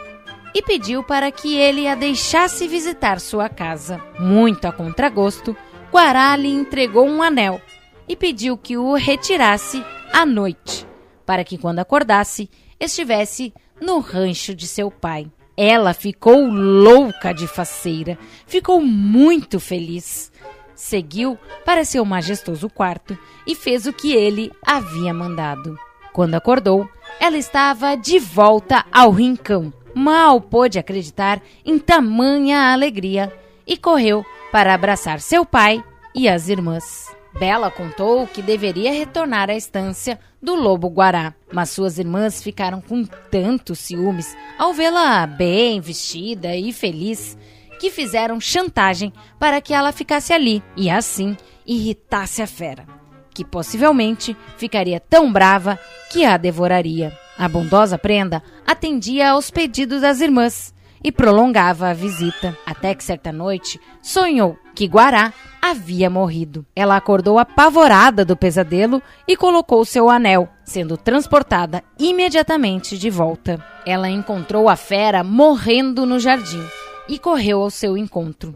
e 0.55 0.61
pediu 0.61 1.03
para 1.03 1.29
que 1.29 1.55
ele 1.55 1.85
a 1.85 1.93
deixasse 1.93 2.65
visitar 2.67 3.19
sua 3.19 3.49
casa. 3.49 4.01
Muito 4.17 4.65
a 4.65 4.71
contragosto, 4.71 5.55
Guará 5.91 6.35
lhe 6.35 6.47
entregou 6.47 7.05
um 7.05 7.21
anel 7.21 7.61
e 8.07 8.15
pediu 8.15 8.57
que 8.57 8.77
o 8.77 8.93
retirasse 8.93 9.83
à 10.13 10.25
noite, 10.25 10.87
para 11.25 11.43
que 11.43 11.57
quando 11.57 11.79
acordasse 11.79 12.49
estivesse 12.79 13.53
no 13.81 13.99
rancho 13.99 14.55
de 14.55 14.65
seu 14.65 14.89
pai. 14.89 15.29
Ela 15.57 15.93
ficou 15.93 16.47
louca 16.47 17.33
de 17.33 17.45
faceira, 17.45 18.17
ficou 18.47 18.81
muito 18.81 19.59
feliz. 19.59 20.31
Seguiu 20.79 21.37
para 21.65 21.83
seu 21.83 22.05
majestoso 22.05 22.69
quarto 22.69 23.17
e 23.45 23.53
fez 23.53 23.85
o 23.85 23.91
que 23.91 24.13
ele 24.13 24.49
havia 24.65 25.13
mandado. 25.13 25.77
Quando 26.13 26.35
acordou, 26.35 26.87
ela 27.19 27.37
estava 27.37 27.97
de 27.97 28.17
volta 28.17 28.85
ao 28.89 29.11
rincão. 29.11 29.73
Mal 29.93 30.39
pôde 30.39 30.79
acreditar 30.79 31.41
em 31.65 31.77
tamanha 31.77 32.71
alegria 32.71 33.29
e 33.67 33.75
correu 33.75 34.25
para 34.53 34.73
abraçar 34.73 35.19
seu 35.19 35.45
pai 35.45 35.83
e 36.15 36.29
as 36.29 36.47
irmãs. 36.47 37.13
Bela 37.37 37.69
contou 37.69 38.25
que 38.25 38.41
deveria 38.41 38.93
retornar 38.93 39.49
à 39.49 39.55
estância 39.55 40.17
do 40.41 40.55
lobo 40.55 40.87
guará, 40.87 41.35
mas 41.51 41.71
suas 41.71 41.99
irmãs 41.99 42.41
ficaram 42.41 42.79
com 42.79 43.03
tantos 43.03 43.79
ciúmes 43.79 44.33
ao 44.57 44.73
vê-la 44.73 45.27
bem 45.27 45.81
vestida 45.81 46.55
e 46.55 46.71
feliz 46.71 47.37
que 47.79 47.89
fizeram 47.89 48.39
chantagem 48.39 49.11
para 49.39 49.61
que 49.61 49.73
ela 49.73 49.93
ficasse 49.93 50.33
ali 50.33 50.61
e 50.75 50.89
assim 50.89 51.35
irritasse 51.65 52.41
a 52.41 52.47
fera, 52.47 52.85
que 53.33 53.45
possivelmente 53.45 54.35
ficaria 54.57 54.99
tão 54.99 55.31
brava 55.31 55.79
que 56.11 56.25
a 56.25 56.35
devoraria. 56.35 57.17
A 57.37 57.47
bondosa 57.47 57.97
prenda 57.97 58.43
atendia 58.67 59.31
aos 59.31 59.49
pedidos 59.49 60.01
das 60.01 60.19
irmãs 60.19 60.73
e 61.01 61.09
prolongava 61.09 61.87
a 61.87 61.93
visita, 61.93 62.57
até 62.65 62.93
que 62.93 63.01
certa 63.01 63.31
noite 63.31 63.79
sonhou 64.01 64.57
que 64.75 64.85
Guará 64.85 65.33
havia 65.61 66.09
morrido. 66.09 66.65
Ela 66.75 66.97
acordou 66.97 67.39
apavorada 67.39 68.25
do 68.25 68.35
pesadelo 68.35 69.01
e 69.25 69.37
colocou 69.37 69.85
seu 69.85 70.09
anel, 70.09 70.49
sendo 70.65 70.97
transportada 70.97 71.81
imediatamente 71.97 72.97
de 72.97 73.09
volta. 73.09 73.65
Ela 73.85 74.09
encontrou 74.09 74.67
a 74.67 74.75
fera 74.75 75.23
morrendo 75.23 76.05
no 76.05 76.19
jardim 76.19 76.65
e 77.09 77.17
correu 77.19 77.61
ao 77.61 77.69
seu 77.69 77.97
encontro. 77.97 78.55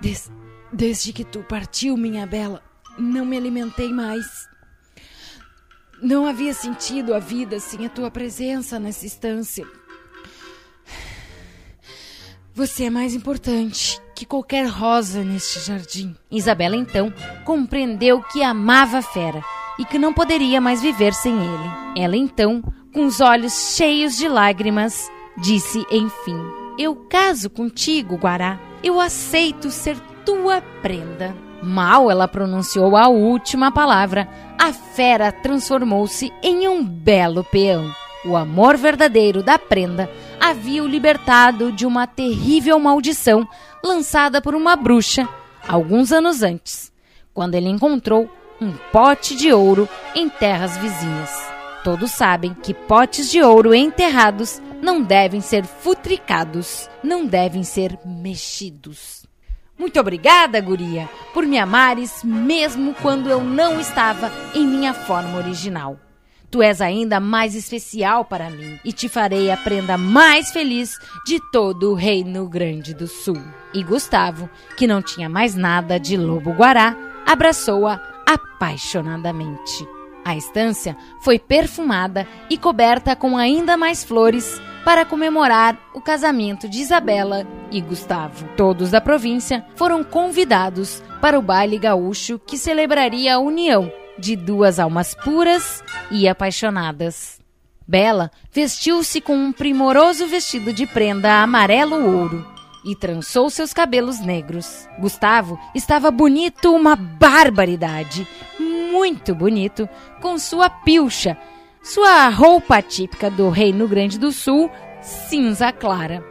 Des 0.00 0.30
desde 0.72 1.12
que 1.12 1.24
tu 1.24 1.38
partiu, 1.44 1.96
minha 1.96 2.26
bela, 2.26 2.60
não 2.98 3.24
me 3.24 3.36
alimentei 3.36 3.92
mais. 3.92 4.48
Não 6.02 6.26
havia 6.26 6.52
sentido 6.52 7.14
a 7.14 7.20
vida 7.20 7.60
sem 7.60 7.86
a 7.86 7.88
tua 7.88 8.10
presença 8.10 8.78
nessa 8.78 9.06
estância. 9.06 9.64
Você 12.52 12.84
é 12.84 12.90
mais 12.90 13.14
importante 13.14 14.00
que 14.14 14.26
qualquer 14.26 14.66
rosa 14.66 15.24
neste 15.24 15.60
jardim. 15.60 16.14
Isabela 16.30 16.76
então 16.76 17.12
compreendeu 17.44 18.22
que 18.22 18.42
amava 18.42 18.98
a 18.98 19.02
fera 19.02 19.42
e 19.78 19.84
que 19.84 19.98
não 19.98 20.12
poderia 20.12 20.60
mais 20.60 20.82
viver 20.82 21.14
sem 21.14 21.32
ele. 21.32 21.70
Ela 21.96 22.16
então, 22.16 22.62
com 22.92 23.06
os 23.06 23.20
olhos 23.20 23.74
cheios 23.76 24.16
de 24.16 24.28
lágrimas, 24.28 25.08
disse 25.36 25.84
enfim: 25.90 26.63
Eu 26.76 26.96
caso 26.96 27.48
contigo, 27.48 28.16
Guará. 28.16 28.58
Eu 28.82 29.00
aceito 29.00 29.70
ser 29.70 29.96
tua 30.24 30.60
prenda. 30.82 31.34
Mal 31.62 32.10
ela 32.10 32.26
pronunciou 32.26 32.96
a 32.96 33.08
última 33.08 33.70
palavra, 33.72 34.28
a 34.58 34.72
fera 34.72 35.32
transformou-se 35.32 36.32
em 36.42 36.68
um 36.68 36.84
belo 36.84 37.44
peão. 37.44 37.90
O 38.24 38.36
amor 38.36 38.76
verdadeiro 38.76 39.42
da 39.42 39.58
prenda 39.58 40.10
havia 40.40 40.82
o 40.82 40.86
libertado 40.86 41.70
de 41.70 41.86
uma 41.86 42.06
terrível 42.06 42.78
maldição 42.78 43.48
lançada 43.82 44.42
por 44.42 44.54
uma 44.54 44.76
bruxa 44.76 45.28
alguns 45.66 46.12
anos 46.12 46.42
antes, 46.42 46.92
quando 47.32 47.54
ele 47.54 47.68
encontrou 47.68 48.28
um 48.60 48.72
pote 48.92 49.36
de 49.36 49.52
ouro 49.52 49.88
em 50.14 50.28
terras 50.28 50.76
vizinhas. 50.76 51.30
Todos 51.82 52.10
sabem 52.12 52.54
que 52.54 52.72
potes 52.74 53.30
de 53.30 53.42
ouro 53.42 53.74
enterrados 53.74 54.60
não 54.84 55.02
devem 55.02 55.40
ser 55.40 55.64
futricados, 55.64 56.90
não 57.02 57.24
devem 57.24 57.64
ser 57.64 57.98
mexidos. 58.04 59.24
Muito 59.78 59.98
obrigada, 59.98 60.60
guria, 60.60 61.08
por 61.32 61.46
me 61.46 61.58
amares 61.58 62.22
mesmo 62.22 62.94
quando 63.00 63.30
eu 63.30 63.42
não 63.42 63.80
estava 63.80 64.30
em 64.54 64.66
minha 64.66 64.92
forma 64.92 65.38
original. 65.38 65.98
Tu 66.50 66.62
és 66.62 66.82
ainda 66.82 67.18
mais 67.18 67.54
especial 67.54 68.26
para 68.26 68.50
mim 68.50 68.78
e 68.84 68.92
te 68.92 69.08
farei 69.08 69.50
a 69.50 69.56
prenda 69.56 69.96
mais 69.96 70.52
feliz 70.52 70.96
de 71.26 71.40
todo 71.50 71.90
o 71.90 71.94
Reino 71.94 72.46
Grande 72.46 72.92
do 72.92 73.08
Sul. 73.08 73.40
E 73.72 73.82
Gustavo, 73.82 74.50
que 74.76 74.86
não 74.86 75.00
tinha 75.00 75.30
mais 75.30 75.54
nada 75.54 75.98
de 75.98 76.14
lobo-guará, 76.16 76.94
abraçou-a 77.26 78.00
apaixonadamente. 78.26 79.93
A 80.24 80.34
estância 80.36 80.96
foi 81.20 81.38
perfumada 81.38 82.26
e 82.48 82.56
coberta 82.56 83.14
com 83.14 83.36
ainda 83.36 83.76
mais 83.76 84.02
flores 84.02 84.60
para 84.84 85.04
comemorar 85.04 85.78
o 85.94 86.00
casamento 86.00 86.68
de 86.68 86.80
Isabela 86.80 87.46
e 87.70 87.80
Gustavo. 87.80 88.46
Todos 88.56 88.90
da 88.90 89.00
província 89.00 89.64
foram 89.76 90.02
convidados 90.02 91.02
para 91.20 91.38
o 91.38 91.42
baile 91.42 91.78
gaúcho 91.78 92.38
que 92.38 92.56
celebraria 92.56 93.34
a 93.34 93.38
união 93.38 93.92
de 94.18 94.36
duas 94.36 94.78
almas 94.78 95.14
puras 95.14 95.82
e 96.10 96.28
apaixonadas. 96.28 97.40
Bela 97.86 98.30
vestiu-se 98.50 99.20
com 99.20 99.36
um 99.36 99.52
primoroso 99.52 100.26
vestido 100.26 100.72
de 100.72 100.86
prenda 100.86 101.42
amarelo-ouro 101.42 102.54
e 102.84 102.94
trançou 102.94 103.48
seus 103.48 103.72
cabelos 103.72 104.20
negros. 104.20 104.86
Gustavo 104.98 105.58
estava 105.74 106.10
bonito 106.10 106.74
uma 106.74 106.94
barbaridade, 106.94 108.26
muito 108.94 109.34
bonito, 109.34 109.88
com 110.22 110.38
sua 110.38 110.70
pilcha, 110.70 111.36
sua 111.82 112.28
roupa 112.28 112.80
típica 112.80 113.28
do 113.28 113.50
Reino 113.50 113.88
Grande 113.88 114.20
do 114.20 114.30
Sul, 114.30 114.70
cinza 115.02 115.72
clara. 115.72 116.24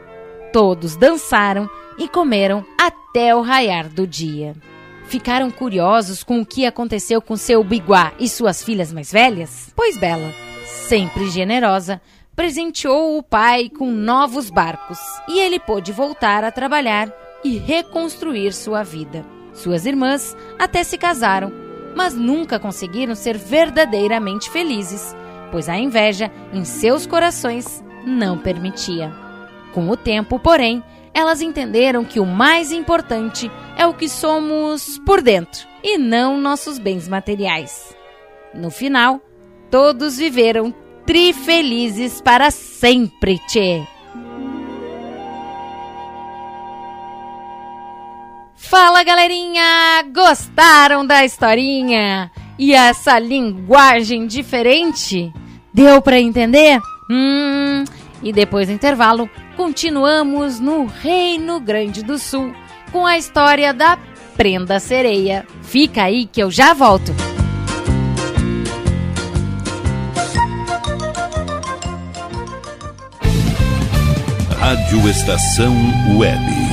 Todos 0.54 0.96
dançaram 0.96 1.70
e 2.00 2.08
comeram 2.08 2.66
até 2.80 3.36
o 3.36 3.42
raiar 3.42 3.90
do 3.90 4.08
dia. 4.08 4.56
Ficaram 5.04 5.52
curiosos 5.52 6.24
com 6.24 6.40
o 6.40 6.46
que 6.46 6.66
aconteceu 6.66 7.22
com 7.22 7.36
seu 7.36 7.62
Biguá 7.66 8.14
e 8.18 8.30
suas 8.30 8.64
filhas 8.64 8.94
mais 8.94 9.12
velhas? 9.12 9.74
Pois 9.76 9.98
Bela, 9.98 10.34
sempre 10.66 11.30
generosa, 11.30 12.02
presenteou 12.34 13.18
o 13.18 13.24
pai 13.24 13.70
com 13.70 13.92
novos 13.92 14.50
barcos 14.50 15.00
e 15.28 15.38
ele 15.38 15.60
pôde 15.60 15.92
voltar 15.92 16.46
a 16.46 16.52
trabalhar 16.52 17.12
e 17.44 17.58
reconstruir 17.58 18.54
sua 18.54 18.84
vida. 18.84 19.26
Suas 19.54 19.86
irmãs 19.86 20.36
até 20.58 20.82
se 20.82 20.98
casaram, 20.98 21.63
mas 21.96 22.14
nunca 22.14 22.60
conseguiram 22.60 23.16
ser 23.16 23.38
verdadeiramente 23.38 24.50
felizes, 24.50 25.16
pois 25.52 25.70
a 25.70 25.78
inveja 25.78 26.32
em 26.52 26.66
seus 26.66 27.06
corações 27.06 27.84
não 28.06 28.38
permitia. 28.38 29.14
Com 29.74 29.90
o 29.90 29.98
tempo, 29.98 30.40
porém, 30.40 30.84
elas 31.14 31.42
entenderam 31.42 32.04
que 32.04 32.20
o 32.20 32.26
mais 32.26 32.72
importante 32.72 33.52
é 33.78 33.86
o 33.86 33.94
que 33.94 34.10
somos 34.10 35.00
por 35.06 35.22
dentro 35.22 35.68
e 35.84 35.98
não 35.98 36.40
nossos 36.40 36.80
bens 36.80 37.08
materiais. 37.08 37.96
No 38.54 38.70
final, 38.70 39.22
todos 39.70 40.18
viveram 40.18 40.74
trifelizes 41.06 42.22
para 42.22 42.50
sempre, 42.52 43.40
tchê. 43.48 43.93
Fala 48.74 49.04
galerinha! 49.04 50.04
Gostaram 50.12 51.06
da 51.06 51.24
historinha? 51.24 52.32
E 52.58 52.74
essa 52.74 53.20
linguagem 53.20 54.26
diferente? 54.26 55.32
Deu 55.72 56.02
para 56.02 56.20
entender? 56.20 56.82
Hum, 57.08 57.84
e 58.24 58.34
depois 58.34 58.68
do 58.68 58.74
intervalo, 58.74 59.30
continuamos 59.56 60.60
no 60.60 60.88
Reino 60.88 61.60
Grande 61.60 62.02
do 62.02 62.18
Sul 62.18 62.52
com 62.92 63.06
a 63.06 63.16
história 63.16 63.76
da 63.76 63.96
Prenda 64.36 64.80
Sereia. 64.80 65.46
Fica 65.62 66.06
aí 66.06 66.26
que 66.26 66.42
eu 66.42 66.50
já 66.50 66.74
volto. 66.74 67.14
Rádio 74.60 75.08
Estação 75.08 75.76
Web. 76.18 76.73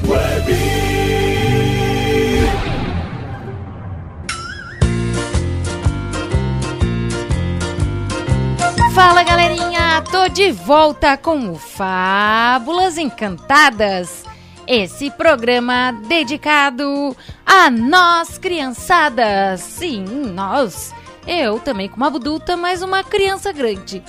de 10.33 10.49
volta 10.51 11.17
com 11.17 11.51
o 11.51 11.55
Fábulas 11.55 12.97
Encantadas. 12.97 14.23
Esse 14.65 15.11
programa 15.11 15.91
dedicado 16.07 17.15
a 17.45 17.69
nós 17.69 18.37
criançadas. 18.37 19.59
Sim, 19.59 20.05
nós. 20.05 20.93
Eu 21.27 21.59
também 21.59 21.89
como 21.89 22.05
adulta, 22.05 22.55
mas 22.55 22.81
uma 22.81 23.03
criança 23.03 23.51
grande. 23.51 24.01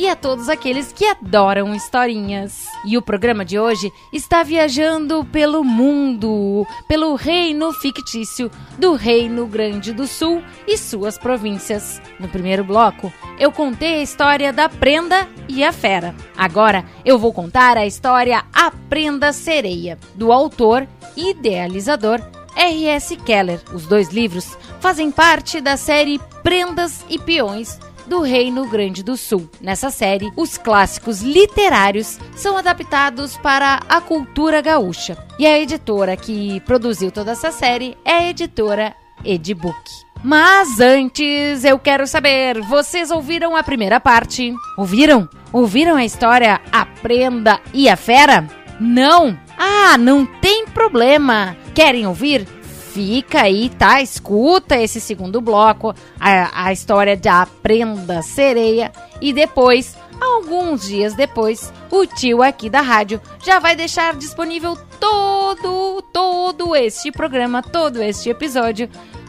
E 0.00 0.08
a 0.08 0.16
todos 0.16 0.48
aqueles 0.48 0.94
que 0.94 1.04
adoram 1.04 1.74
historinhas. 1.74 2.64
E 2.86 2.96
o 2.96 3.02
programa 3.02 3.44
de 3.44 3.58
hoje 3.58 3.92
está 4.10 4.42
viajando 4.42 5.26
pelo 5.26 5.62
mundo, 5.62 6.66
pelo 6.88 7.14
reino 7.16 7.70
fictício 7.70 8.50
do 8.78 8.94
Reino 8.94 9.46
Grande 9.46 9.92
do 9.92 10.06
Sul 10.06 10.42
e 10.66 10.78
suas 10.78 11.18
províncias. 11.18 12.00
No 12.18 12.30
primeiro 12.30 12.64
bloco, 12.64 13.12
eu 13.38 13.52
contei 13.52 13.96
a 13.96 14.02
história 14.02 14.54
da 14.54 14.70
Prenda 14.70 15.28
e 15.46 15.62
a 15.62 15.70
Fera. 15.70 16.14
Agora, 16.34 16.82
eu 17.04 17.18
vou 17.18 17.30
contar 17.30 17.76
a 17.76 17.84
história 17.84 18.42
A 18.54 18.70
Prenda 18.70 19.34
Sereia, 19.34 19.98
do 20.14 20.32
autor 20.32 20.88
e 21.14 21.32
idealizador 21.32 22.22
R.S. 22.56 23.18
Keller. 23.18 23.60
Os 23.74 23.84
dois 23.84 24.08
livros 24.08 24.56
fazem 24.80 25.10
parte 25.10 25.60
da 25.60 25.76
série 25.76 26.18
Prendas 26.42 27.04
e 27.10 27.18
Peões 27.18 27.78
do 28.10 28.22
Reino 28.22 28.66
Grande 28.66 29.04
do 29.04 29.16
Sul. 29.16 29.48
Nessa 29.60 29.88
série, 29.88 30.32
os 30.36 30.58
clássicos 30.58 31.22
literários 31.22 32.18
são 32.34 32.58
adaptados 32.58 33.36
para 33.36 33.80
a 33.88 34.00
cultura 34.00 34.60
gaúcha. 34.60 35.16
E 35.38 35.46
a 35.46 35.56
editora 35.56 36.16
que 36.16 36.58
produziu 36.66 37.12
toda 37.12 37.30
essa 37.30 37.52
série 37.52 37.96
é 38.04 38.10
a 38.10 38.28
editora 38.28 38.96
Edibook. 39.24 39.78
Mas 40.24 40.80
antes 40.80 41.64
eu 41.64 41.78
quero 41.78 42.04
saber, 42.04 42.60
vocês 42.62 43.12
ouviram 43.12 43.54
a 43.54 43.62
primeira 43.62 44.00
parte? 44.00 44.52
Ouviram? 44.76 45.28
Ouviram 45.52 45.94
a 45.94 46.04
história 46.04 46.60
A 46.72 46.84
Prenda 46.84 47.60
e 47.72 47.88
a 47.88 47.94
Fera? 47.94 48.44
Não? 48.80 49.38
Ah, 49.56 49.96
não 49.96 50.26
tem 50.26 50.66
problema. 50.66 51.56
Querem 51.72 52.08
ouvir? 52.08 52.44
Fica 52.92 53.42
aí, 53.42 53.68
tá? 53.70 54.00
Escuta 54.00 54.76
esse 54.76 55.00
segundo 55.00 55.40
bloco, 55.40 55.94
a, 56.18 56.66
a 56.66 56.72
história 56.72 57.16
da 57.16 57.46
Prenda 57.62 58.22
Sereia 58.22 58.92
e 59.20 59.32
depois 59.32 59.96
Alguns 60.20 60.82
dias 60.82 61.14
depois, 61.14 61.72
o 61.90 62.04
tio 62.04 62.42
aqui 62.42 62.68
da 62.68 62.82
rádio 62.82 63.20
já 63.42 63.58
vai 63.58 63.74
deixar 63.74 64.14
disponível 64.14 64.76
todo, 65.00 66.02
todo 66.12 66.76
este 66.76 67.10
programa, 67.10 67.62
todo 67.62 68.02
este 68.02 68.28
episódio 68.28 68.88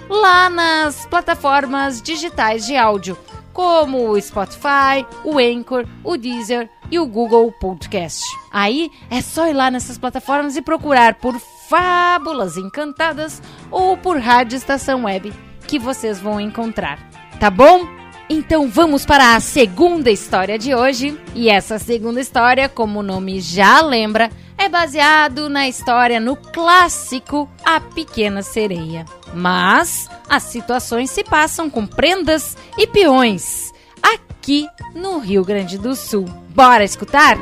lá 0.09 0.49
nas 0.49 1.05
plataformas 1.05 2.01
digitais 2.01 2.65
de 2.65 2.75
áudio, 2.75 3.17
como 3.53 4.09
o 4.09 4.21
Spotify, 4.21 5.05
o 5.23 5.39
Anchor, 5.39 5.87
o 6.03 6.17
Deezer 6.17 6.69
e 6.91 6.99
o 6.99 7.05
Google 7.05 7.49
Podcast. 7.53 8.21
Aí 8.51 8.91
é 9.09 9.21
só 9.21 9.47
ir 9.47 9.53
lá 9.53 9.71
nessas 9.71 9.97
plataformas 9.97 10.57
e 10.57 10.61
procurar 10.61 11.15
por 11.15 11.39
Fábulas 11.71 12.57
Encantadas 12.57 13.41
ou 13.71 13.95
por 13.95 14.19
Rádio 14.19 14.57
Estação 14.57 15.05
Web 15.05 15.31
que 15.65 15.79
vocês 15.79 16.19
vão 16.19 16.37
encontrar. 16.37 16.99
Tá 17.39 17.49
bom? 17.49 17.87
Então 18.29 18.67
vamos 18.67 19.05
para 19.05 19.37
a 19.37 19.39
segunda 19.39 20.11
história 20.11 20.59
de 20.59 20.75
hoje. 20.75 21.17
E 21.33 21.49
essa 21.49 21.79
segunda 21.79 22.19
história, 22.19 22.67
como 22.67 22.99
o 22.99 23.03
nome 23.03 23.39
já 23.39 23.81
lembra, 23.81 24.29
é 24.57 24.67
baseado 24.67 25.47
na 25.47 25.65
história 25.65 26.19
no 26.19 26.35
clássico 26.35 27.49
A 27.63 27.79
Pequena 27.79 28.43
Sereia. 28.43 29.05
Mas 29.33 30.09
as 30.29 30.43
situações 30.43 31.09
se 31.09 31.23
passam 31.23 31.69
com 31.69 31.87
prendas 31.87 32.57
e 32.77 32.85
peões 32.85 33.71
aqui 34.03 34.67
no 34.93 35.19
Rio 35.19 35.45
Grande 35.45 35.77
do 35.77 35.95
Sul. 35.95 36.25
Bora 36.49 36.83
escutar? 36.83 37.37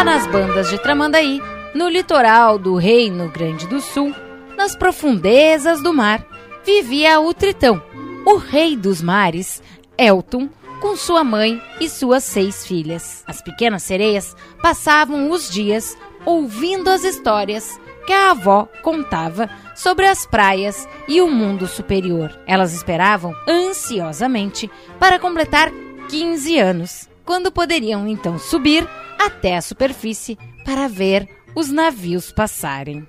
Lá 0.00 0.04
nas 0.04 0.26
bandas 0.28 0.70
de 0.70 0.78
Tramandaí, 0.78 1.42
no 1.74 1.86
litoral 1.86 2.58
do 2.58 2.74
Reino 2.74 3.28
Grande 3.28 3.66
do 3.66 3.82
Sul, 3.82 4.14
nas 4.56 4.74
profundezas 4.74 5.82
do 5.82 5.92
mar, 5.92 6.26
vivia 6.64 7.20
o 7.20 7.34
Tritão, 7.34 7.82
o 8.24 8.38
rei 8.38 8.78
dos 8.78 9.02
mares, 9.02 9.62
Elton, 9.98 10.48
com 10.80 10.96
sua 10.96 11.22
mãe 11.22 11.62
e 11.78 11.86
suas 11.86 12.24
seis 12.24 12.66
filhas. 12.66 13.22
As 13.26 13.42
pequenas 13.42 13.82
sereias 13.82 14.34
passavam 14.62 15.30
os 15.30 15.50
dias 15.50 15.98
ouvindo 16.24 16.88
as 16.88 17.04
histórias 17.04 17.78
que 18.06 18.12
a 18.14 18.30
avó 18.30 18.66
contava 18.80 19.50
sobre 19.76 20.06
as 20.06 20.24
praias 20.24 20.88
e 21.06 21.20
o 21.20 21.30
mundo 21.30 21.66
superior. 21.66 22.34
Elas 22.46 22.72
esperavam 22.72 23.34
ansiosamente 23.46 24.70
para 24.98 25.18
completar 25.18 25.70
15 26.08 26.58
anos, 26.58 27.06
quando 27.22 27.52
poderiam 27.52 28.08
então 28.08 28.38
subir 28.38 28.88
até 29.20 29.56
a 29.56 29.62
superfície 29.62 30.38
para 30.64 30.88
ver 30.88 31.28
os 31.54 31.70
navios 31.70 32.32
passarem. 32.32 33.06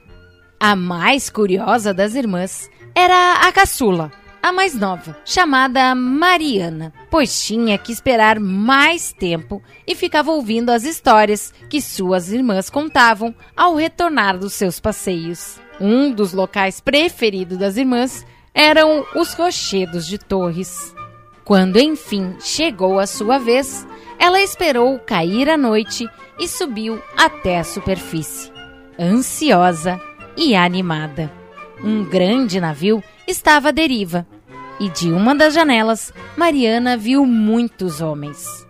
A 0.60 0.76
mais 0.76 1.30
curiosa 1.30 1.94
das 1.94 2.16
irmãs 2.16 2.70
era 2.94 3.48
a 3.48 3.52
caçula, 3.52 4.12
a 4.44 4.52
mais 4.52 4.76
nova, 4.76 5.18
chamada 5.24 5.96
Mariana, 5.96 6.92
pois 7.10 7.44
tinha 7.46 7.78
que 7.78 7.92
esperar 7.92 8.40
mais 8.40 9.14
tempo 9.14 9.62
e 9.88 9.96
ficava 9.96 10.32
ouvindo 10.32 10.72
as 10.72 10.84
histórias 10.84 11.54
que 11.70 11.82
suas 11.82 12.32
irmãs 12.32 12.70
contavam 12.70 13.34
ao 13.56 13.76
retornar 13.76 14.38
dos 14.38 14.54
seus 14.54 14.80
passeios. 14.80 15.60
Um 15.80 16.12
dos 16.12 16.34
locais 16.34 16.82
preferidos 16.82 17.58
das 17.58 17.78
irmãs 17.78 18.26
eram 18.54 19.06
os 19.16 19.34
rochedos 19.34 20.06
de 20.06 20.18
Torres. 20.18 20.94
Quando 21.46 21.80
enfim 21.80 22.36
chegou 22.40 23.00
a 23.00 23.08
sua 23.08 23.38
vez, 23.38 23.86
ela 24.22 24.40
esperou 24.40 24.98
cair 25.00 25.50
a 25.50 25.58
noite 25.58 26.08
e 26.40 26.48
subiu 26.48 27.02
até 27.18 27.60
a 27.60 27.64
superfície, 27.66 28.50
ansiosa 28.98 30.00
e 30.38 30.56
animada 30.56 31.42
um 31.84 32.04
grande 32.04 32.60
navio 32.60 33.04
estava 33.28 33.70
à 33.70 33.72
deriva 33.72 34.28
e 34.80 34.90
de 34.90 35.12
uma 35.12 35.34
das 35.34 35.54
janelas 35.54 36.14
Mariana 36.38 36.96
viu 36.96 37.26
muitos 37.26 38.02
homens. 38.02 38.68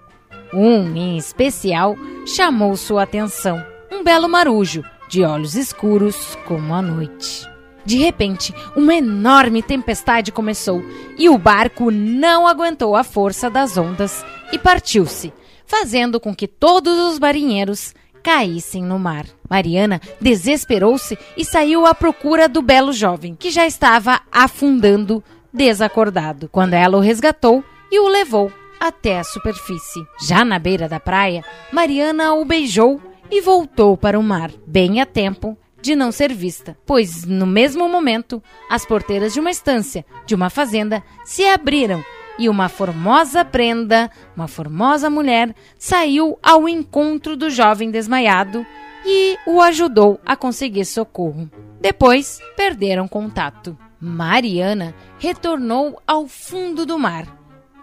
Um, 0.54 0.96
em 0.96 1.18
especial, 1.18 1.96
chamou 2.26 2.76
sua 2.76 3.04
atenção: 3.04 3.64
um 3.92 4.04
belo 4.04 4.28
marujo, 4.28 4.84
de 5.08 5.24
olhos 5.24 5.56
escuros 5.56 6.38
como 6.46 6.74
a 6.74 6.82
noite. 6.82 7.50
De 7.84 7.98
repente, 7.98 8.54
uma 8.76 8.94
enorme 8.94 9.62
tempestade 9.62 10.32
começou 10.32 10.84
e 11.18 11.28
o 11.30 11.38
barco 11.38 11.90
não 11.90 12.48
aguentou 12.48 12.96
a 12.96 13.04
força 13.04 13.50
das 13.50 13.76
ondas 13.76 14.24
e 14.54 14.58
partiu-se, 14.58 15.34
fazendo 15.72 16.20
com 16.20 16.36
que 16.36 16.50
todos 16.50 17.00
os 17.00 17.18
marinheiros 17.18 17.96
caíssem 18.22 18.84
no 18.84 19.00
mar. 19.00 19.26
Mariana 19.50 20.02
desesperou-se 20.20 21.18
e 21.38 21.46
saiu 21.46 21.86
à 21.86 21.96
procura 21.96 22.50
do 22.50 22.62
belo 22.62 22.92
jovem, 22.92 23.36
que 23.36 23.50
já 23.50 23.66
estava 23.66 24.20
afundando 24.30 25.24
desacordado, 25.54 26.50
quando 26.50 26.74
ela 26.74 26.98
o 26.98 27.00
resgatou 27.00 27.64
e 27.90 28.02
o 28.02 28.10
levou 28.10 28.52
até 28.82 29.18
a 29.18 29.24
superfície. 29.24 30.06
Já 30.22 30.44
na 30.44 30.60
beira 30.60 30.90
da 30.90 31.00
praia, 31.00 31.42
Mariana 31.72 32.34
o 32.34 32.44
beijou 32.44 33.02
e 33.32 33.40
voltou 33.40 33.96
para 33.96 34.20
o 34.20 34.24
mar, 34.24 34.52
bem 34.68 35.00
a 35.00 35.06
tempo 35.06 35.58
de 35.82 35.96
não 35.96 36.12
ser 36.12 36.34
vista, 36.34 36.78
pois 36.86 37.24
no 37.24 37.48
mesmo 37.48 37.88
momento 37.88 38.44
as 38.70 38.86
porteiras 38.86 39.32
de 39.34 39.40
uma 39.40 39.50
estância 39.50 40.06
de 40.26 40.36
uma 40.36 40.50
fazenda 40.50 41.02
se 41.24 41.46
abriram 41.46 42.04
e 42.42 42.50
uma 42.50 42.68
formosa 42.68 43.46
prenda, 43.46 44.10
uma 44.36 44.48
formosa 44.48 45.12
mulher, 45.12 45.56
saiu 45.78 46.40
ao 46.42 46.68
encontro 46.68 47.38
do 47.38 47.52
jovem 47.52 47.92
desmaiado 47.92 48.66
e 49.06 49.38
o 49.46 49.62
ajudou 49.62 50.20
a 50.26 50.36
conseguir 50.36 50.86
socorro. 50.86 51.48
Depois 51.80 52.40
perderam 52.58 53.08
contato. 53.08 53.78
Mariana 54.00 54.96
retornou 55.20 56.02
ao 56.08 56.28
fundo 56.28 56.84
do 56.84 56.98
mar, 56.98 57.28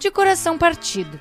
de 0.01 0.11
coração 0.11 0.59
partido, 0.59 1.21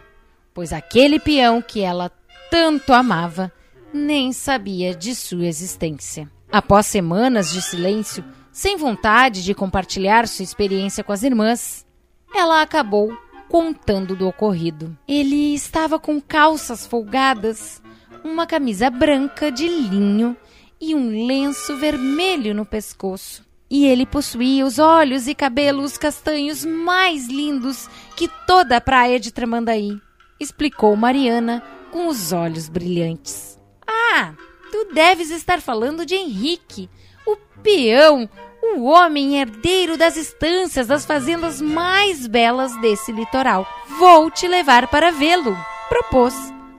pois 0.52 0.74
aquele 0.74 1.20
peão 1.20 1.62
que 1.62 1.82
ela 1.82 2.12
tanto 2.50 2.92
amava 2.92 3.52
nem 3.94 4.34
sabia 4.34 4.96
de 4.96 5.14
sua 5.14 5.46
existência. 5.46 6.28
Após 6.52 6.88
semanas 6.88 7.52
de 7.52 7.62
silêncio, 7.62 8.24
sem 8.52 8.78
vontade 8.78 9.44
de 9.44 9.54
compartilhar 9.54 10.28
sua 10.28 10.42
experiência 10.42 11.04
com 11.04 11.12
as 11.12 11.22
irmãs, 11.22 11.86
ela 12.34 12.62
acabou 12.62 13.16
contando 13.50 14.16
do 14.16 14.28
ocorrido. 14.28 14.98
Ele 15.08 15.54
estava 15.54 16.00
com 16.00 16.20
calças 16.22 16.86
folgadas, 16.86 17.82
uma 18.24 18.46
camisa 18.46 18.90
branca 18.90 19.52
de 19.52 19.68
linho 19.68 20.36
e 20.80 20.94
um 20.94 21.26
lenço 21.26 21.76
vermelho 21.78 22.54
no 22.54 22.66
pescoço 22.66 23.48
e 23.70 23.86
ele 23.86 24.06
possuía 24.06 24.66
os 24.66 24.80
olhos 24.80 25.28
e 25.28 25.36
cabelos 25.36 25.98
castanhos 25.98 26.64
mais 26.64 27.28
lindos 27.28 27.90
que 28.16 28.30
toda 28.46 28.78
a 28.78 28.82
praia 28.82 29.20
de 29.20 29.32
Tramandaí, 29.32 30.00
explicou 30.40 30.96
Mariana 30.96 31.64
com 31.92 32.08
os 32.08 32.32
olhos 32.32 32.70
brilhantes. 32.70 33.60
Ah, 33.86 34.34
tu 34.72 34.94
deves 34.94 35.32
estar 35.32 35.62
falando 35.62 36.06
de 36.06 36.16
Henrique, 36.16 36.90
o 37.26 37.36
peão, 37.62 38.30
o 38.76 38.84
homem 38.84 39.40
herdeiro 39.40 39.98
das 39.98 40.18
estâncias 40.18 40.88
das 40.88 41.06
fazendas 41.06 41.62
mais 41.62 42.28
belas 42.28 42.76
desse 42.82 43.12
litoral. 43.12 43.68
Vou 43.98 44.30
te 44.30 44.48
levar 44.48 44.88
para 44.88 45.12
vê-lo, 45.12 45.56
propôs 45.90 46.36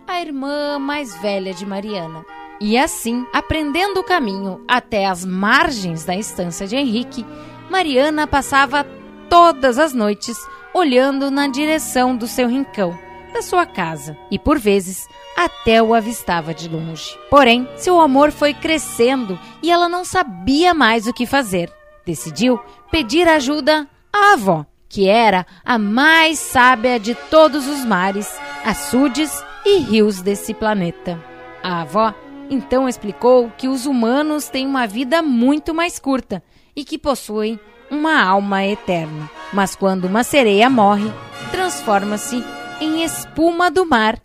a 0.06 0.20
irmã 0.20 0.78
mais 0.78 1.16
velha 1.16 1.52
de 1.54 1.64
Mariana. 1.66 2.24
E 2.60 2.76
assim, 2.76 3.26
aprendendo 3.32 4.00
o 4.00 4.04
caminho 4.04 4.62
até 4.66 5.06
as 5.06 5.24
margens 5.24 6.04
da 6.04 6.16
estância 6.16 6.66
de 6.66 6.76
Henrique, 6.76 7.24
Mariana 7.70 8.26
passava 8.26 8.84
todas 9.28 9.78
as 9.78 9.92
noites 9.92 10.36
olhando 10.74 11.30
na 11.30 11.46
direção 11.46 12.16
do 12.16 12.26
seu 12.26 12.48
rincão, 12.48 12.98
da 13.32 13.42
sua 13.42 13.66
casa, 13.66 14.16
e 14.30 14.38
por 14.38 14.58
vezes 14.58 15.08
até 15.36 15.80
o 15.82 15.94
avistava 15.94 16.52
de 16.52 16.68
longe. 16.68 17.16
Porém, 17.30 17.68
seu 17.76 18.00
amor 18.00 18.32
foi 18.32 18.52
crescendo 18.52 19.38
e 19.62 19.70
ela 19.70 19.88
não 19.88 20.04
sabia 20.04 20.74
mais 20.74 21.06
o 21.06 21.12
que 21.12 21.26
fazer. 21.26 21.77
Decidiu 22.08 22.58
pedir 22.90 23.28
ajuda 23.28 23.86
à 24.10 24.32
avó, 24.32 24.64
que 24.88 25.06
era 25.06 25.44
a 25.62 25.76
mais 25.76 26.38
sábia 26.38 26.98
de 26.98 27.14
todos 27.14 27.68
os 27.68 27.84
mares, 27.84 28.34
açudes 28.64 29.44
e 29.62 29.80
rios 29.80 30.22
desse 30.22 30.54
planeta. 30.54 31.22
A 31.62 31.82
avó 31.82 32.14
então 32.48 32.88
explicou 32.88 33.52
que 33.58 33.68
os 33.68 33.84
humanos 33.84 34.48
têm 34.48 34.66
uma 34.66 34.86
vida 34.86 35.20
muito 35.20 35.74
mais 35.74 35.98
curta 35.98 36.42
e 36.74 36.82
que 36.82 36.96
possuem 36.96 37.60
uma 37.90 38.22
alma 38.22 38.64
eterna. 38.64 39.28
Mas 39.52 39.76
quando 39.76 40.06
uma 40.06 40.24
sereia 40.24 40.70
morre, 40.70 41.12
transforma-se 41.50 42.42
em 42.80 43.04
espuma 43.04 43.70
do 43.70 43.84
mar 43.84 44.18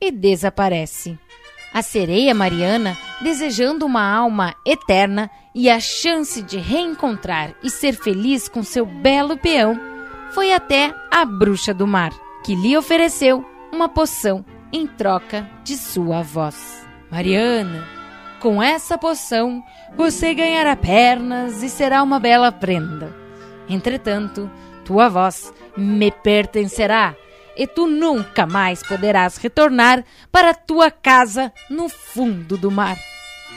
e 0.00 0.12
desaparece. 0.12 1.18
A 1.74 1.82
sereia 1.82 2.32
Mariana, 2.32 2.96
desejando 3.20 3.84
uma 3.84 4.08
alma 4.08 4.54
eterna 4.64 5.28
e 5.52 5.68
a 5.68 5.80
chance 5.80 6.40
de 6.40 6.56
reencontrar 6.56 7.52
e 7.64 7.68
ser 7.68 7.94
feliz 7.94 8.48
com 8.48 8.62
seu 8.62 8.86
belo 8.86 9.36
peão, 9.36 9.76
foi 10.30 10.52
até 10.52 10.94
a 11.10 11.24
bruxa 11.24 11.74
do 11.74 11.84
mar, 11.84 12.12
que 12.44 12.54
lhe 12.54 12.76
ofereceu 12.76 13.44
uma 13.72 13.88
poção 13.88 14.44
em 14.72 14.86
troca 14.86 15.50
de 15.64 15.76
sua 15.76 16.22
voz. 16.22 16.86
Mariana, 17.10 17.84
com 18.38 18.62
essa 18.62 18.96
poção 18.96 19.60
você 19.96 20.32
ganhará 20.32 20.76
pernas 20.76 21.60
e 21.60 21.68
será 21.68 22.04
uma 22.04 22.20
bela 22.20 22.52
prenda. 22.52 23.12
Entretanto, 23.68 24.48
tua 24.84 25.08
voz 25.08 25.52
me 25.76 26.12
pertencerá 26.12 27.16
e 27.56 27.66
tu 27.66 27.86
nunca 27.86 28.46
mais 28.46 28.82
poderás 28.82 29.36
retornar 29.36 30.04
para 30.30 30.54
tua 30.54 30.90
casa 30.90 31.52
no 31.70 31.88
fundo 31.88 32.56
do 32.56 32.70
mar. 32.70 32.96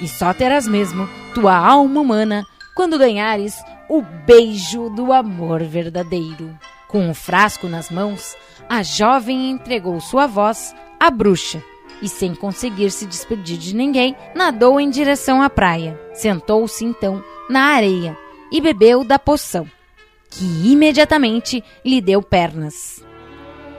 E 0.02 0.08
só 0.08 0.34
terás 0.34 0.68
mesmo 0.68 1.10
tua 1.34 1.56
alma 1.56 2.02
humana 2.02 2.44
quando 2.76 3.00
ganhares 3.00 3.56
o 3.90 4.02
beijo 4.02 4.90
do 4.90 5.12
amor 5.12 5.64
verdadeiro. 5.64 6.58
Com 6.88 7.10
o 7.10 7.14
frasco 7.14 7.68
nas 7.68 7.90
mãos, 7.90 8.36
a 8.70 8.84
jovem 8.84 9.50
entregou 9.50 10.00
sua 10.00 10.28
voz 10.28 10.76
à 11.00 11.10
bruxa 11.10 11.64
e, 12.02 12.08
sem 12.08 12.36
conseguir 12.36 12.92
se 12.92 13.06
despedir 13.06 13.58
de 13.58 13.76
ninguém, 13.76 14.16
nadou 14.36 14.80
em 14.80 14.90
direção 14.90 15.42
à 15.42 15.50
praia. 15.50 16.00
Sentou-se 16.14 16.86
então 16.86 17.24
na 17.50 17.62
areia 17.62 18.18
e 18.52 18.62
bebeu 18.62 19.04
da 19.04 19.18
poção, 19.18 19.68
que 20.30 20.46
imediatamente 20.72 21.64
lhe 21.84 22.00
deu 22.00 22.22
pernas. 22.22 23.07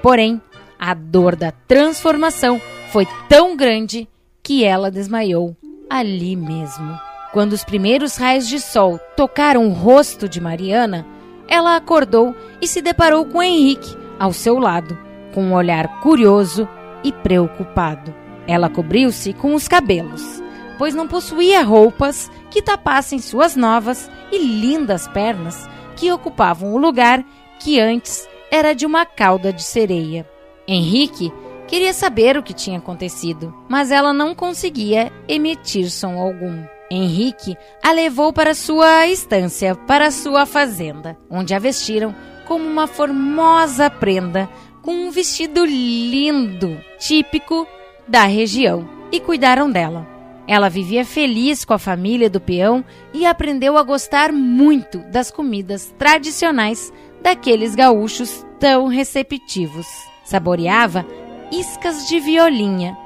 Porém, 0.02 0.40
a 0.78 0.94
dor 0.94 1.34
da 1.34 1.50
transformação 1.50 2.60
foi 2.90 3.06
tão 3.28 3.56
grande 3.56 4.08
que 4.42 4.64
ela 4.64 4.90
desmaiou 4.90 5.56
ali 5.90 6.36
mesmo. 6.36 6.98
Quando 7.32 7.52
os 7.52 7.64
primeiros 7.64 8.16
raios 8.16 8.48
de 8.48 8.58
sol 8.60 8.98
tocaram 9.16 9.66
o 9.66 9.72
rosto 9.72 10.28
de 10.28 10.40
Mariana, 10.40 11.06
ela 11.46 11.76
acordou 11.76 12.34
e 12.60 12.66
se 12.66 12.80
deparou 12.80 13.24
com 13.24 13.42
Henrique 13.42 13.96
ao 14.18 14.32
seu 14.32 14.58
lado, 14.58 14.96
com 15.34 15.42
um 15.42 15.54
olhar 15.54 16.00
curioso 16.00 16.68
e 17.04 17.12
preocupado. 17.12 18.14
Ela 18.46 18.70
cobriu-se 18.70 19.32
com 19.32 19.54
os 19.54 19.68
cabelos, 19.68 20.42
pois 20.78 20.94
não 20.94 21.06
possuía 21.06 21.62
roupas 21.62 22.30
que 22.50 22.62
tapassem 22.62 23.18
suas 23.18 23.54
novas 23.54 24.10
e 24.32 24.38
lindas 24.38 25.06
pernas 25.08 25.68
que 25.96 26.10
ocupavam 26.10 26.72
o 26.72 26.78
lugar 26.78 27.24
que 27.58 27.78
antes 27.78 28.28
era 28.50 28.74
de 28.74 28.86
uma 28.86 29.04
cauda 29.04 29.52
de 29.52 29.62
sereia. 29.62 30.28
Henrique 30.66 31.32
queria 31.66 31.92
saber 31.92 32.36
o 32.36 32.42
que 32.42 32.52
tinha 32.52 32.78
acontecido, 32.78 33.54
mas 33.68 33.90
ela 33.90 34.12
não 34.12 34.34
conseguia 34.34 35.12
emitir 35.28 35.90
som 35.90 36.18
algum. 36.18 36.64
Henrique 36.90 37.56
a 37.82 37.92
levou 37.92 38.32
para 38.32 38.54
sua 38.54 39.06
estância, 39.06 39.74
para 39.74 40.10
sua 40.10 40.46
fazenda, 40.46 41.18
onde 41.30 41.54
a 41.54 41.58
vestiram 41.58 42.14
como 42.46 42.64
uma 42.64 42.86
formosa 42.86 43.90
prenda 43.90 44.48
com 44.82 44.92
um 44.92 45.10
vestido 45.10 45.66
lindo, 45.66 46.80
típico 46.98 47.66
da 48.06 48.24
região, 48.24 48.88
e 49.12 49.20
cuidaram 49.20 49.70
dela. 49.70 50.06
Ela 50.46 50.70
vivia 50.70 51.04
feliz 51.04 51.62
com 51.62 51.74
a 51.74 51.78
família 51.78 52.30
do 52.30 52.40
peão 52.40 52.82
e 53.12 53.26
aprendeu 53.26 53.76
a 53.76 53.82
gostar 53.82 54.32
muito 54.32 55.00
das 55.10 55.30
comidas 55.30 55.94
tradicionais 55.98 56.90
daqueles 57.22 57.74
gaúchos 57.74 58.44
tão 58.58 58.86
receptivos. 58.86 59.86
Saboreava 60.24 61.06
iscas 61.50 62.06
de 62.06 62.20
violinha, 62.20 62.96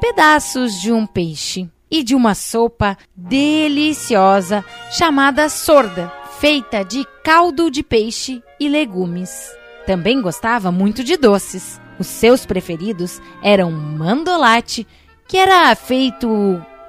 pedaços 0.00 0.80
de 0.80 0.92
um 0.92 1.06
peixe 1.06 1.68
e 1.90 2.02
de 2.02 2.14
uma 2.14 2.34
sopa 2.34 2.96
deliciosa 3.14 4.64
chamada 4.90 5.48
sorda, 5.48 6.12
feita 6.40 6.84
de 6.84 7.04
caldo 7.22 7.70
de 7.70 7.82
peixe 7.82 8.42
e 8.58 8.68
legumes. 8.68 9.50
Também 9.86 10.20
gostava 10.20 10.72
muito 10.72 11.04
de 11.04 11.16
doces. 11.16 11.80
Os 11.98 12.06
seus 12.06 12.44
preferidos 12.44 13.20
eram 13.42 13.70
mandolate, 13.70 14.86
que 15.28 15.36
era 15.36 15.74
feito 15.76 16.28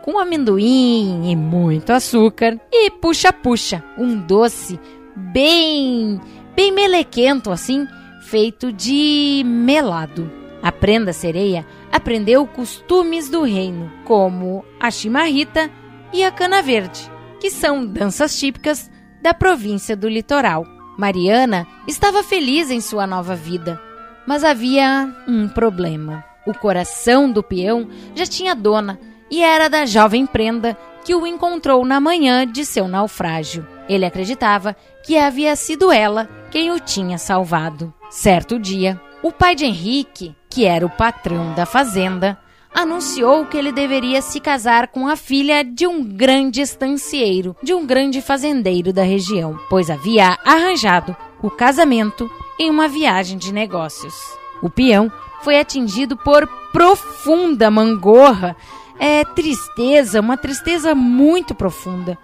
com 0.01 0.17
amendoim 0.17 1.30
e 1.30 1.36
muito 1.36 1.91
açúcar, 1.91 2.60
e 2.71 2.89
puxa-puxa, 2.89 3.84
um 3.97 4.17
doce 4.17 4.80
bem 5.15 6.19
bem 6.55 6.71
melequento 6.71 7.51
assim, 7.51 7.87
feito 8.21 8.71
de 8.71 9.43
melado. 9.45 10.31
A 10.61 10.71
prenda 10.71 11.13
sereia 11.13 11.65
aprendeu 11.91 12.47
costumes 12.47 13.29
do 13.29 13.43
reino, 13.43 13.91
como 14.03 14.65
a 14.79 14.89
chimarrita 14.89 15.69
e 16.11 16.23
a 16.23 16.31
cana 16.31 16.61
verde, 16.61 17.11
que 17.39 17.51
são 17.51 17.85
danças 17.85 18.37
típicas 18.39 18.89
da 19.21 19.33
província 19.33 19.95
do 19.95 20.07
litoral. 20.07 20.65
Mariana 20.97 21.67
estava 21.87 22.23
feliz 22.23 22.71
em 22.71 22.79
sua 22.79 23.05
nova 23.05 23.35
vida, 23.35 23.79
mas 24.25 24.43
havia 24.43 25.13
um 25.27 25.47
problema. 25.47 26.23
O 26.47 26.53
coração 26.53 27.29
do 27.29 27.43
peão 27.43 27.89
já 28.15 28.25
tinha 28.25 28.55
dona 28.55 28.99
e 29.29 29.43
era 29.43 29.67
da 29.67 29.85
jovem 29.85 30.25
prenda 30.25 30.77
que 31.03 31.13
o 31.13 31.27
encontrou 31.27 31.85
na 31.85 31.99
manhã 31.99 32.47
de 32.47 32.65
seu 32.65 32.87
naufrágio. 32.87 33.74
Ele 33.88 34.06
acreditava 34.06 34.76
que 35.04 35.17
havia 35.17 35.56
sido 35.56 35.91
ela 35.91 36.28
quem 36.52 36.71
o 36.71 36.80
tinha 36.80 37.17
salvado. 37.17 37.93
Certo 38.10 38.60
dia, 38.60 39.00
o 39.21 39.32
pai 39.32 39.56
de 39.56 39.65
Henrique, 39.65 40.36
que 40.50 40.65
era 40.65 40.86
o 40.86 40.89
patrão 40.89 41.54
da 41.54 41.65
fazenda, 41.65 42.38
anunciou 42.74 43.45
que 43.45 43.58
ele 43.58 43.71
deveria 43.71 44.21
se 44.21 44.39
casar 44.39 44.89
com 44.89 45.08
a 45.08 45.15
filha 45.15 45.63
de 45.63 45.88
um 45.88 46.04
grande 46.04 46.62
estancieiro, 46.62 47.56
de 47.63 47.74
um 47.74 47.86
grande 47.86 48.21
fazendeiro 48.21 48.91
da 48.91 49.04
região, 49.04 49.58
pois 49.69 49.89
havia 49.89 50.38
arranjado 50.43 51.15
o 51.41 51.50
casamento 51.50 52.30
em 52.60 52.69
uma 52.69 52.88
viagem 52.88 53.38
de 53.38 53.54
negócios. 53.54 54.13
O 54.62 54.69
peão 54.69 55.12
foi 55.41 55.60
atingido 55.60 56.17
por 56.17 56.48
profunda 56.71 57.71
mangorra, 57.71 58.56
é, 59.00 59.24
tristeza, 59.24 60.19
uma 60.19 60.38
tristeza 60.38 60.93
muito 60.93 61.56
profunda, 61.56 62.17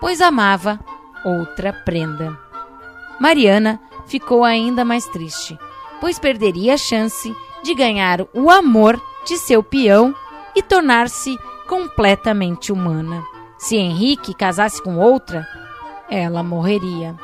pois 0.00 0.20
amava 0.20 0.80
outra 1.24 1.72
prenda. 1.72 2.38
Mariana 3.20 3.80
ficou 4.06 4.44
ainda 4.44 4.84
mais 4.84 5.06
triste, 5.06 5.58
pois 6.00 6.18
perderia 6.18 6.74
a 6.74 6.78
chance 6.78 7.34
de 7.62 7.74
ganhar 7.74 8.26
o 8.34 8.50
amor 8.50 9.00
de 9.26 9.36
seu 9.36 9.62
peão 9.62 10.14
e 10.54 10.62
tornar-se 10.62 11.38
completamente 11.68 12.72
humana. 12.72 13.22
Se 13.58 13.76
Henrique 13.76 14.34
casasse 14.34 14.82
com 14.82 14.96
outra, 14.96 15.46
ela 16.08 16.42
morreria. 16.42 17.14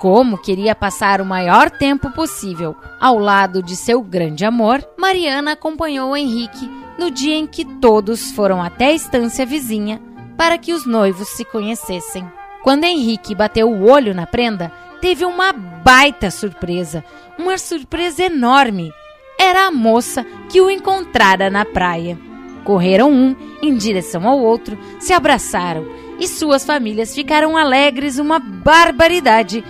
Como 0.00 0.38
queria 0.38 0.74
passar 0.74 1.20
o 1.20 1.24
maior 1.24 1.70
tempo 1.70 2.10
possível 2.10 2.74
ao 3.00 3.18
lado 3.18 3.62
de 3.62 3.76
seu 3.76 4.02
grande 4.02 4.44
amor, 4.44 4.84
Mariana 4.98 5.52
acompanhou 5.52 6.16
Henrique 6.16 6.68
no 6.98 7.10
dia 7.10 7.36
em 7.36 7.46
que 7.46 7.64
todos 7.64 8.32
foram 8.32 8.60
até 8.60 8.86
a 8.86 8.92
estância 8.92 9.46
vizinha 9.46 10.02
para 10.36 10.58
que 10.58 10.72
os 10.72 10.84
noivos 10.84 11.28
se 11.28 11.44
conhecessem. 11.44 12.26
Quando 12.62 12.84
Henrique 12.84 13.34
bateu 13.34 13.68
o 13.68 13.90
olho 13.90 14.14
na 14.14 14.24
prenda, 14.24 14.70
teve 15.00 15.24
uma 15.24 15.52
baita 15.52 16.30
surpresa, 16.30 17.04
uma 17.36 17.58
surpresa 17.58 18.22
enorme. 18.22 18.92
Era 19.38 19.66
a 19.66 19.72
moça 19.72 20.24
que 20.48 20.60
o 20.60 20.70
encontrara 20.70 21.50
na 21.50 21.64
praia. 21.64 22.16
Correram 22.62 23.10
um 23.10 23.34
em 23.60 23.74
direção 23.74 24.28
ao 24.28 24.38
outro, 24.38 24.78
se 25.00 25.12
abraçaram 25.12 25.84
e 26.20 26.28
suas 26.28 26.64
famílias 26.64 27.12
ficaram 27.12 27.56
alegres 27.56 28.20
uma 28.20 28.38
barbaridade. 28.38 29.64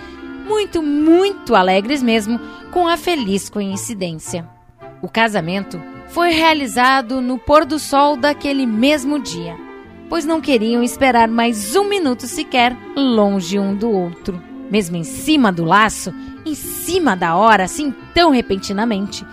Muito, 0.47 0.83
muito 0.83 1.55
alegres 1.55 2.03
mesmo 2.03 2.39
com 2.71 2.87
a 2.87 2.95
feliz 2.95 3.49
coincidência. 3.49 4.47
O 5.01 5.09
casamento 5.09 5.81
foi 6.09 6.29
realizado 6.29 7.21
no 7.21 7.39
pôr 7.39 7.65
do 7.65 7.79
sol 7.79 8.15
daquele 8.15 8.67
mesmo 8.67 9.17
dia 9.17 9.62
pois 10.13 10.25
não 10.25 10.39
queriam 10.39 10.83
esperar 10.83 11.27
mais 11.27 11.75
um 11.75 11.89
minuto 11.89 12.27
sequer 12.27 12.77
longe 12.95 13.57
um 13.57 13.75
do 13.75 13.89
outro. 13.89 14.39
Mesmo 14.69 14.95
em 14.95 15.03
cima 15.03 15.51
do 15.51 15.65
laço, 15.65 16.13
em 16.45 16.53
cima 16.53 17.15
da 17.15 17.35
hora, 17.35 17.63
assim 17.63 17.91
tão 18.13 18.29
repentinamente, 18.29 19.25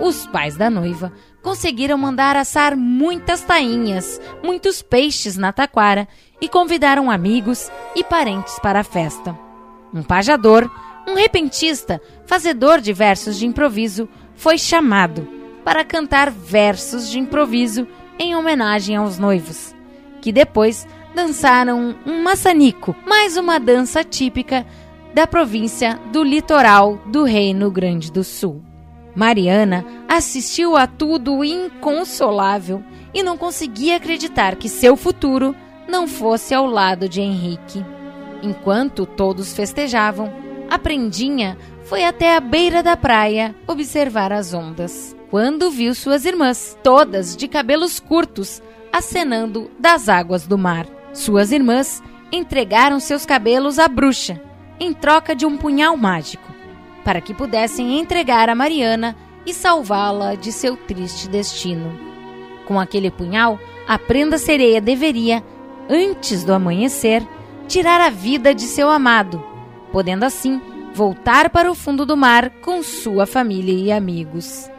os 0.00 0.26
pais 0.26 0.56
da 0.56 0.70
noiva 0.70 1.12
conseguiram 1.42 1.98
mandar 1.98 2.34
assar 2.34 2.74
muitas 2.74 3.42
tainhas, 3.42 4.18
muitos 4.42 4.80
peixes 4.80 5.36
na 5.36 5.52
taquara 5.52 6.08
e 6.40 6.48
convidaram 6.48 7.10
amigos 7.10 7.70
e 7.94 8.02
parentes 8.02 8.58
para 8.58 8.80
a 8.80 8.84
festa. 8.84 9.38
Um 9.92 10.02
pajador, 10.02 10.70
um 11.06 11.12
repentista, 11.12 12.00
fazedor 12.24 12.80
de 12.80 12.94
versos 12.94 13.38
de 13.38 13.46
improviso, 13.46 14.08
foi 14.34 14.56
chamado 14.56 15.28
para 15.62 15.84
cantar 15.84 16.30
versos 16.30 17.10
de 17.10 17.18
improviso 17.18 17.86
em 18.18 18.34
homenagem 18.34 18.96
aos 18.96 19.18
noivos 19.18 19.74
que 20.22 20.32
depois 20.32 20.86
dançaram 21.14 21.96
um 22.06 22.22
maçanico, 22.22 22.94
mais 23.06 23.36
uma 23.36 23.58
dança 23.58 24.04
típica 24.04 24.64
da 25.12 25.26
província 25.26 26.00
do 26.12 26.22
litoral 26.22 26.98
do 27.06 27.24
Reino 27.24 27.70
Grande 27.70 28.10
do 28.10 28.22
Sul. 28.22 28.62
Mariana 29.14 29.84
assistiu 30.08 30.76
a 30.76 30.86
tudo 30.86 31.44
inconsolável 31.44 32.82
e 33.12 33.22
não 33.22 33.36
conseguia 33.36 33.96
acreditar 33.96 34.56
que 34.56 34.68
seu 34.68 34.96
futuro 34.96 35.54
não 35.86 36.06
fosse 36.06 36.54
ao 36.54 36.66
lado 36.66 37.08
de 37.08 37.20
Henrique. 37.20 37.84
Enquanto 38.42 39.04
todos 39.04 39.52
festejavam, 39.52 40.32
a 40.70 40.78
prendinha 40.78 41.58
foi 41.84 42.04
até 42.04 42.34
a 42.34 42.40
beira 42.40 42.82
da 42.82 42.96
praia 42.96 43.54
observar 43.66 44.32
as 44.32 44.54
ondas. 44.54 45.14
Quando 45.30 45.70
viu 45.70 45.94
suas 45.94 46.24
irmãs, 46.24 46.78
todas 46.82 47.36
de 47.36 47.48
cabelos 47.48 47.98
curtos, 47.98 48.62
acenando 48.92 49.70
das 49.78 50.08
águas 50.08 50.46
do 50.46 50.58
mar. 50.58 50.86
Suas 51.12 51.50
irmãs 51.50 52.02
entregaram 52.30 53.00
seus 53.00 53.24
cabelos 53.24 53.78
à 53.78 53.88
bruxa, 53.88 54.40
em 54.78 54.92
troca 54.92 55.34
de 55.34 55.46
um 55.46 55.56
punhal 55.56 55.96
mágico, 55.96 56.52
para 57.04 57.20
que 57.20 57.34
pudessem 57.34 57.98
entregar 57.98 58.48
a 58.48 58.54
Mariana 58.54 59.16
e 59.46 59.52
salvá-la 59.52 60.34
de 60.34 60.52
seu 60.52 60.76
triste 60.76 61.28
destino. 61.28 61.98
Com 62.66 62.78
aquele 62.78 63.10
punhal, 63.10 63.58
a 63.86 63.98
prenda 63.98 64.38
sereia 64.38 64.80
deveria, 64.80 65.42
antes 65.88 66.44
do 66.44 66.52
amanhecer, 66.52 67.26
tirar 67.66 68.00
a 68.00 68.10
vida 68.10 68.54
de 68.54 68.62
seu 68.62 68.88
amado, 68.88 69.42
podendo 69.90 70.24
assim 70.24 70.60
voltar 70.94 71.50
para 71.50 71.70
o 71.70 71.74
fundo 71.74 72.04
do 72.04 72.16
mar 72.16 72.50
com 72.62 72.82
sua 72.82 73.26
família 73.26 73.72
e 73.72 73.90
amigos. 73.90 74.70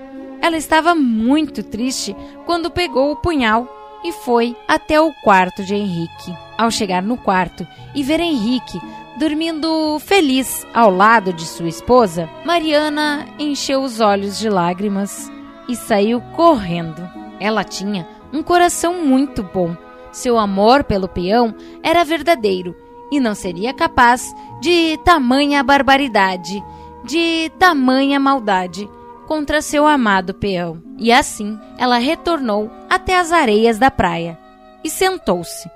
Ela 0.41 0.58
estava 0.58 0.93
muito 0.93 1.63
triste 1.63 2.15
quando 2.45 2.69
pegou 2.69 3.12
o 3.12 3.15
punhal 3.15 3.67
e 4.03 4.11
foi 4.11 4.55
até 4.67 4.99
o 4.99 5.13
quarto 5.23 5.63
de 5.63 5.75
Henrique. 5.75 6.35
Ao 6.57 6.69
chegar 6.69 7.01
no 7.01 7.17
quarto 7.17 7.65
e 7.95 8.03
ver 8.03 8.19
Henrique 8.19 8.79
dormindo 9.17 9.99
feliz 9.99 10.65
ao 10.73 10.89
lado 10.89 11.31
de 11.31 11.45
sua 11.45 11.67
esposa, 11.67 12.29
Mariana 12.45 13.27
encheu 13.39 13.81
os 13.81 13.99
olhos 13.99 14.37
de 14.37 14.49
lágrimas 14.49 15.31
e 15.67 15.75
saiu 15.75 16.19
correndo. 16.35 17.01
Ela 17.39 17.63
tinha 17.63 18.07
um 18.31 18.41
coração 18.41 19.05
muito 19.05 19.43
bom. 19.43 19.75
Seu 20.11 20.37
amor 20.37 20.83
pelo 20.83 21.07
peão 21.07 21.55
era 21.81 22.03
verdadeiro 22.03 22.75
e 23.11 23.19
não 23.19 23.35
seria 23.35 23.73
capaz 23.73 24.33
de 24.59 24.97
tamanha 25.03 25.63
barbaridade, 25.63 26.63
de 27.03 27.51
tamanha 27.59 28.19
maldade 28.19 28.89
contra 29.33 29.63
seu 29.63 29.87
amado 29.87 30.31
peão. 30.31 30.79
E 30.95 31.11
assim 31.11 31.59
ela 31.75 31.97
retornou 31.97 32.69
até 32.87 33.17
as 33.17 33.31
areias 33.31 33.79
da 33.79 33.89
praia 33.89 34.37
e 34.83 34.91
sentou-se, 34.91 35.67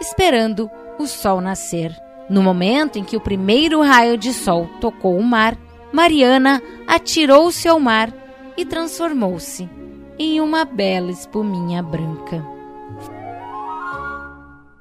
esperando 0.00 0.70
o 0.96 1.08
sol 1.08 1.40
nascer. 1.40 1.92
No 2.28 2.40
momento 2.40 3.00
em 3.00 3.02
que 3.02 3.16
o 3.16 3.20
primeiro 3.20 3.82
raio 3.82 4.16
de 4.16 4.32
sol 4.32 4.70
tocou 4.80 5.18
o 5.18 5.24
mar, 5.24 5.58
Mariana 5.92 6.62
atirou-se 6.86 7.66
ao 7.66 7.80
mar 7.80 8.12
e 8.56 8.64
transformou-se 8.64 9.68
em 10.16 10.40
uma 10.40 10.64
bela 10.64 11.10
espuminha 11.10 11.82
branca. 11.82 12.46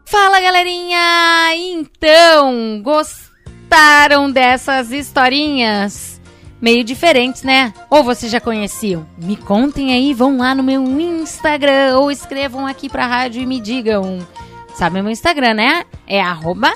Fala 0.06 0.40
galerinha! 0.40 1.56
Então, 1.56 2.80
gostaram 2.84 4.32
dessas 4.32 4.92
historinhas? 4.92 6.19
Meio 6.62 6.84
diferentes, 6.84 7.44
né? 7.44 7.74
Ou 7.90 8.04
vocês 8.04 8.32
já 8.32 8.42
conheciam? 8.42 9.08
Me 9.18 9.38
contem 9.38 9.94
aí, 9.94 10.14
vão 10.14 10.38
lá 10.38 10.54
no 10.54 10.62
meu 10.62 10.84
Instagram 10.84 11.98
ou 11.98 12.12
escrevam 12.12 12.68
aqui 12.68 12.90
pra 12.90 13.08
rádio 13.08 13.42
e 13.42 13.46
me 13.46 13.62
digam. 13.62 14.20
Sabe 14.76 15.02
meu 15.02 15.12
Instagram, 15.12 15.54
né? 15.54 15.86
É 16.06 16.22
arroba 16.22 16.74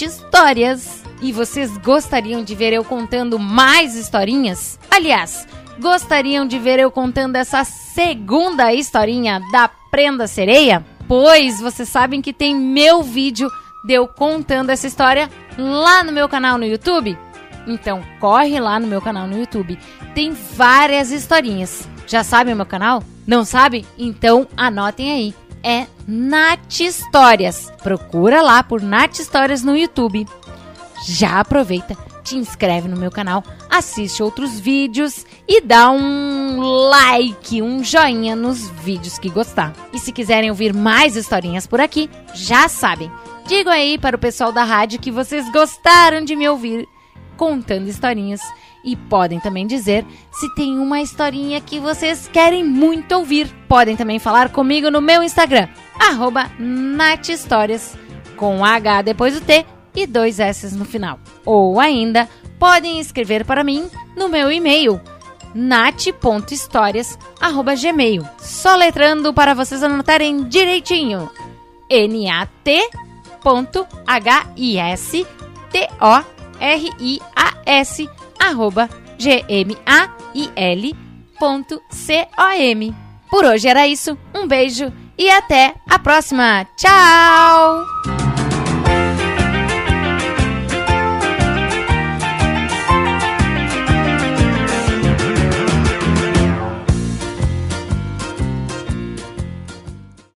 Histórias. 0.00 1.02
E 1.20 1.30
vocês 1.30 1.76
gostariam 1.78 2.42
de 2.42 2.54
ver 2.54 2.72
eu 2.72 2.84
contando 2.84 3.38
mais 3.38 3.94
historinhas? 3.94 4.78
Aliás, 4.90 5.46
gostariam 5.78 6.46
de 6.46 6.58
ver 6.58 6.80
eu 6.80 6.90
contando 6.90 7.36
essa 7.36 7.62
segunda 7.62 8.72
historinha 8.72 9.40
da 9.52 9.68
Prenda 9.68 10.26
Sereia? 10.26 10.84
Pois 11.06 11.60
vocês 11.60 11.88
sabem 11.88 12.20
que 12.20 12.32
tem 12.32 12.56
meu 12.56 13.02
vídeo 13.02 13.48
de 13.84 13.92
eu 13.92 14.08
contando 14.08 14.70
essa 14.70 14.86
história 14.86 15.30
lá 15.56 16.02
no 16.02 16.10
meu 16.10 16.28
canal 16.28 16.58
no 16.58 16.64
YouTube? 16.64 17.16
Então 17.66 18.02
corre 18.20 18.58
lá 18.60 18.78
no 18.78 18.86
meu 18.86 19.00
canal 19.00 19.26
no 19.26 19.38
YouTube. 19.38 19.78
Tem 20.14 20.32
várias 20.32 21.10
historinhas. 21.10 21.88
Já 22.06 22.24
sabe 22.24 22.52
o 22.52 22.56
meu 22.56 22.66
canal? 22.66 23.02
Não 23.26 23.44
sabe? 23.44 23.86
Então 23.98 24.46
anotem 24.56 25.12
aí. 25.12 25.34
É 25.62 25.86
Nat 26.06 26.80
Histórias. 26.80 27.72
Procura 27.82 28.42
lá 28.42 28.62
por 28.62 28.82
Nat 28.82 29.18
Histórias 29.18 29.62
no 29.62 29.76
YouTube. 29.76 30.26
Já 31.06 31.40
aproveita, 31.40 31.96
te 32.22 32.36
inscreve 32.36 32.88
no 32.88 32.96
meu 32.96 33.10
canal, 33.10 33.42
assiste 33.68 34.22
outros 34.22 34.60
vídeos 34.60 35.26
e 35.48 35.60
dá 35.60 35.90
um 35.90 36.60
like, 36.60 37.60
um 37.60 37.82
joinha 37.82 38.36
nos 38.36 38.68
vídeos 38.68 39.18
que 39.18 39.28
gostar. 39.28 39.72
E 39.92 39.98
se 39.98 40.12
quiserem 40.12 40.50
ouvir 40.50 40.72
mais 40.72 41.16
historinhas 41.16 41.66
por 41.66 41.80
aqui, 41.80 42.08
já 42.34 42.68
sabem. 42.68 43.10
Digam 43.46 43.72
aí 43.72 43.98
para 43.98 44.14
o 44.14 44.20
pessoal 44.20 44.52
da 44.52 44.62
rádio 44.62 45.00
que 45.00 45.10
vocês 45.10 45.50
gostaram 45.50 46.24
de 46.24 46.36
me 46.36 46.48
ouvir 46.48 46.88
contando 47.36 47.88
historinhas. 47.88 48.40
E 48.84 48.96
podem 48.96 49.38
também 49.38 49.64
dizer 49.66 50.04
se 50.32 50.52
tem 50.54 50.78
uma 50.78 51.00
historinha 51.00 51.60
que 51.60 51.78
vocês 51.78 52.28
querem 52.32 52.64
muito 52.64 53.14
ouvir. 53.14 53.48
Podem 53.68 53.96
também 53.96 54.18
falar 54.18 54.48
comigo 54.50 54.90
no 54.90 55.00
meu 55.00 55.22
Instagram, 55.22 55.68
arroba 55.98 56.50
Nathistórias, 56.58 57.96
com 58.36 58.64
H 58.64 59.02
depois 59.02 59.34
do 59.34 59.40
T 59.40 59.64
e 59.94 60.06
dois 60.06 60.40
S 60.40 60.76
no 60.76 60.84
final. 60.84 61.20
Ou 61.44 61.78
ainda, 61.78 62.28
podem 62.58 62.98
escrever 62.98 63.44
para 63.44 63.62
mim 63.62 63.88
no 64.16 64.28
meu 64.28 64.50
e-mail, 64.50 65.00
nat.histórias.gmail. 65.54 68.28
Só 68.38 68.74
letrando 68.74 69.32
para 69.32 69.54
vocês 69.54 69.80
anotarem 69.82 70.44
direitinho. 70.44 71.30
N-A-T.H-I-S-T-O 71.88 72.42
R-I-A-S, 76.62 78.08
arroba 78.38 78.88
G-M-A-I-L.com. 79.18 81.02
Por 83.30 83.44
hoje 83.44 83.68
era 83.68 83.86
isso, 83.88 84.16
um 84.34 84.46
beijo 84.46 84.92
e 85.18 85.28
até 85.28 85.74
a 85.90 85.98
próxima. 85.98 86.64
Tchau! 86.76 88.21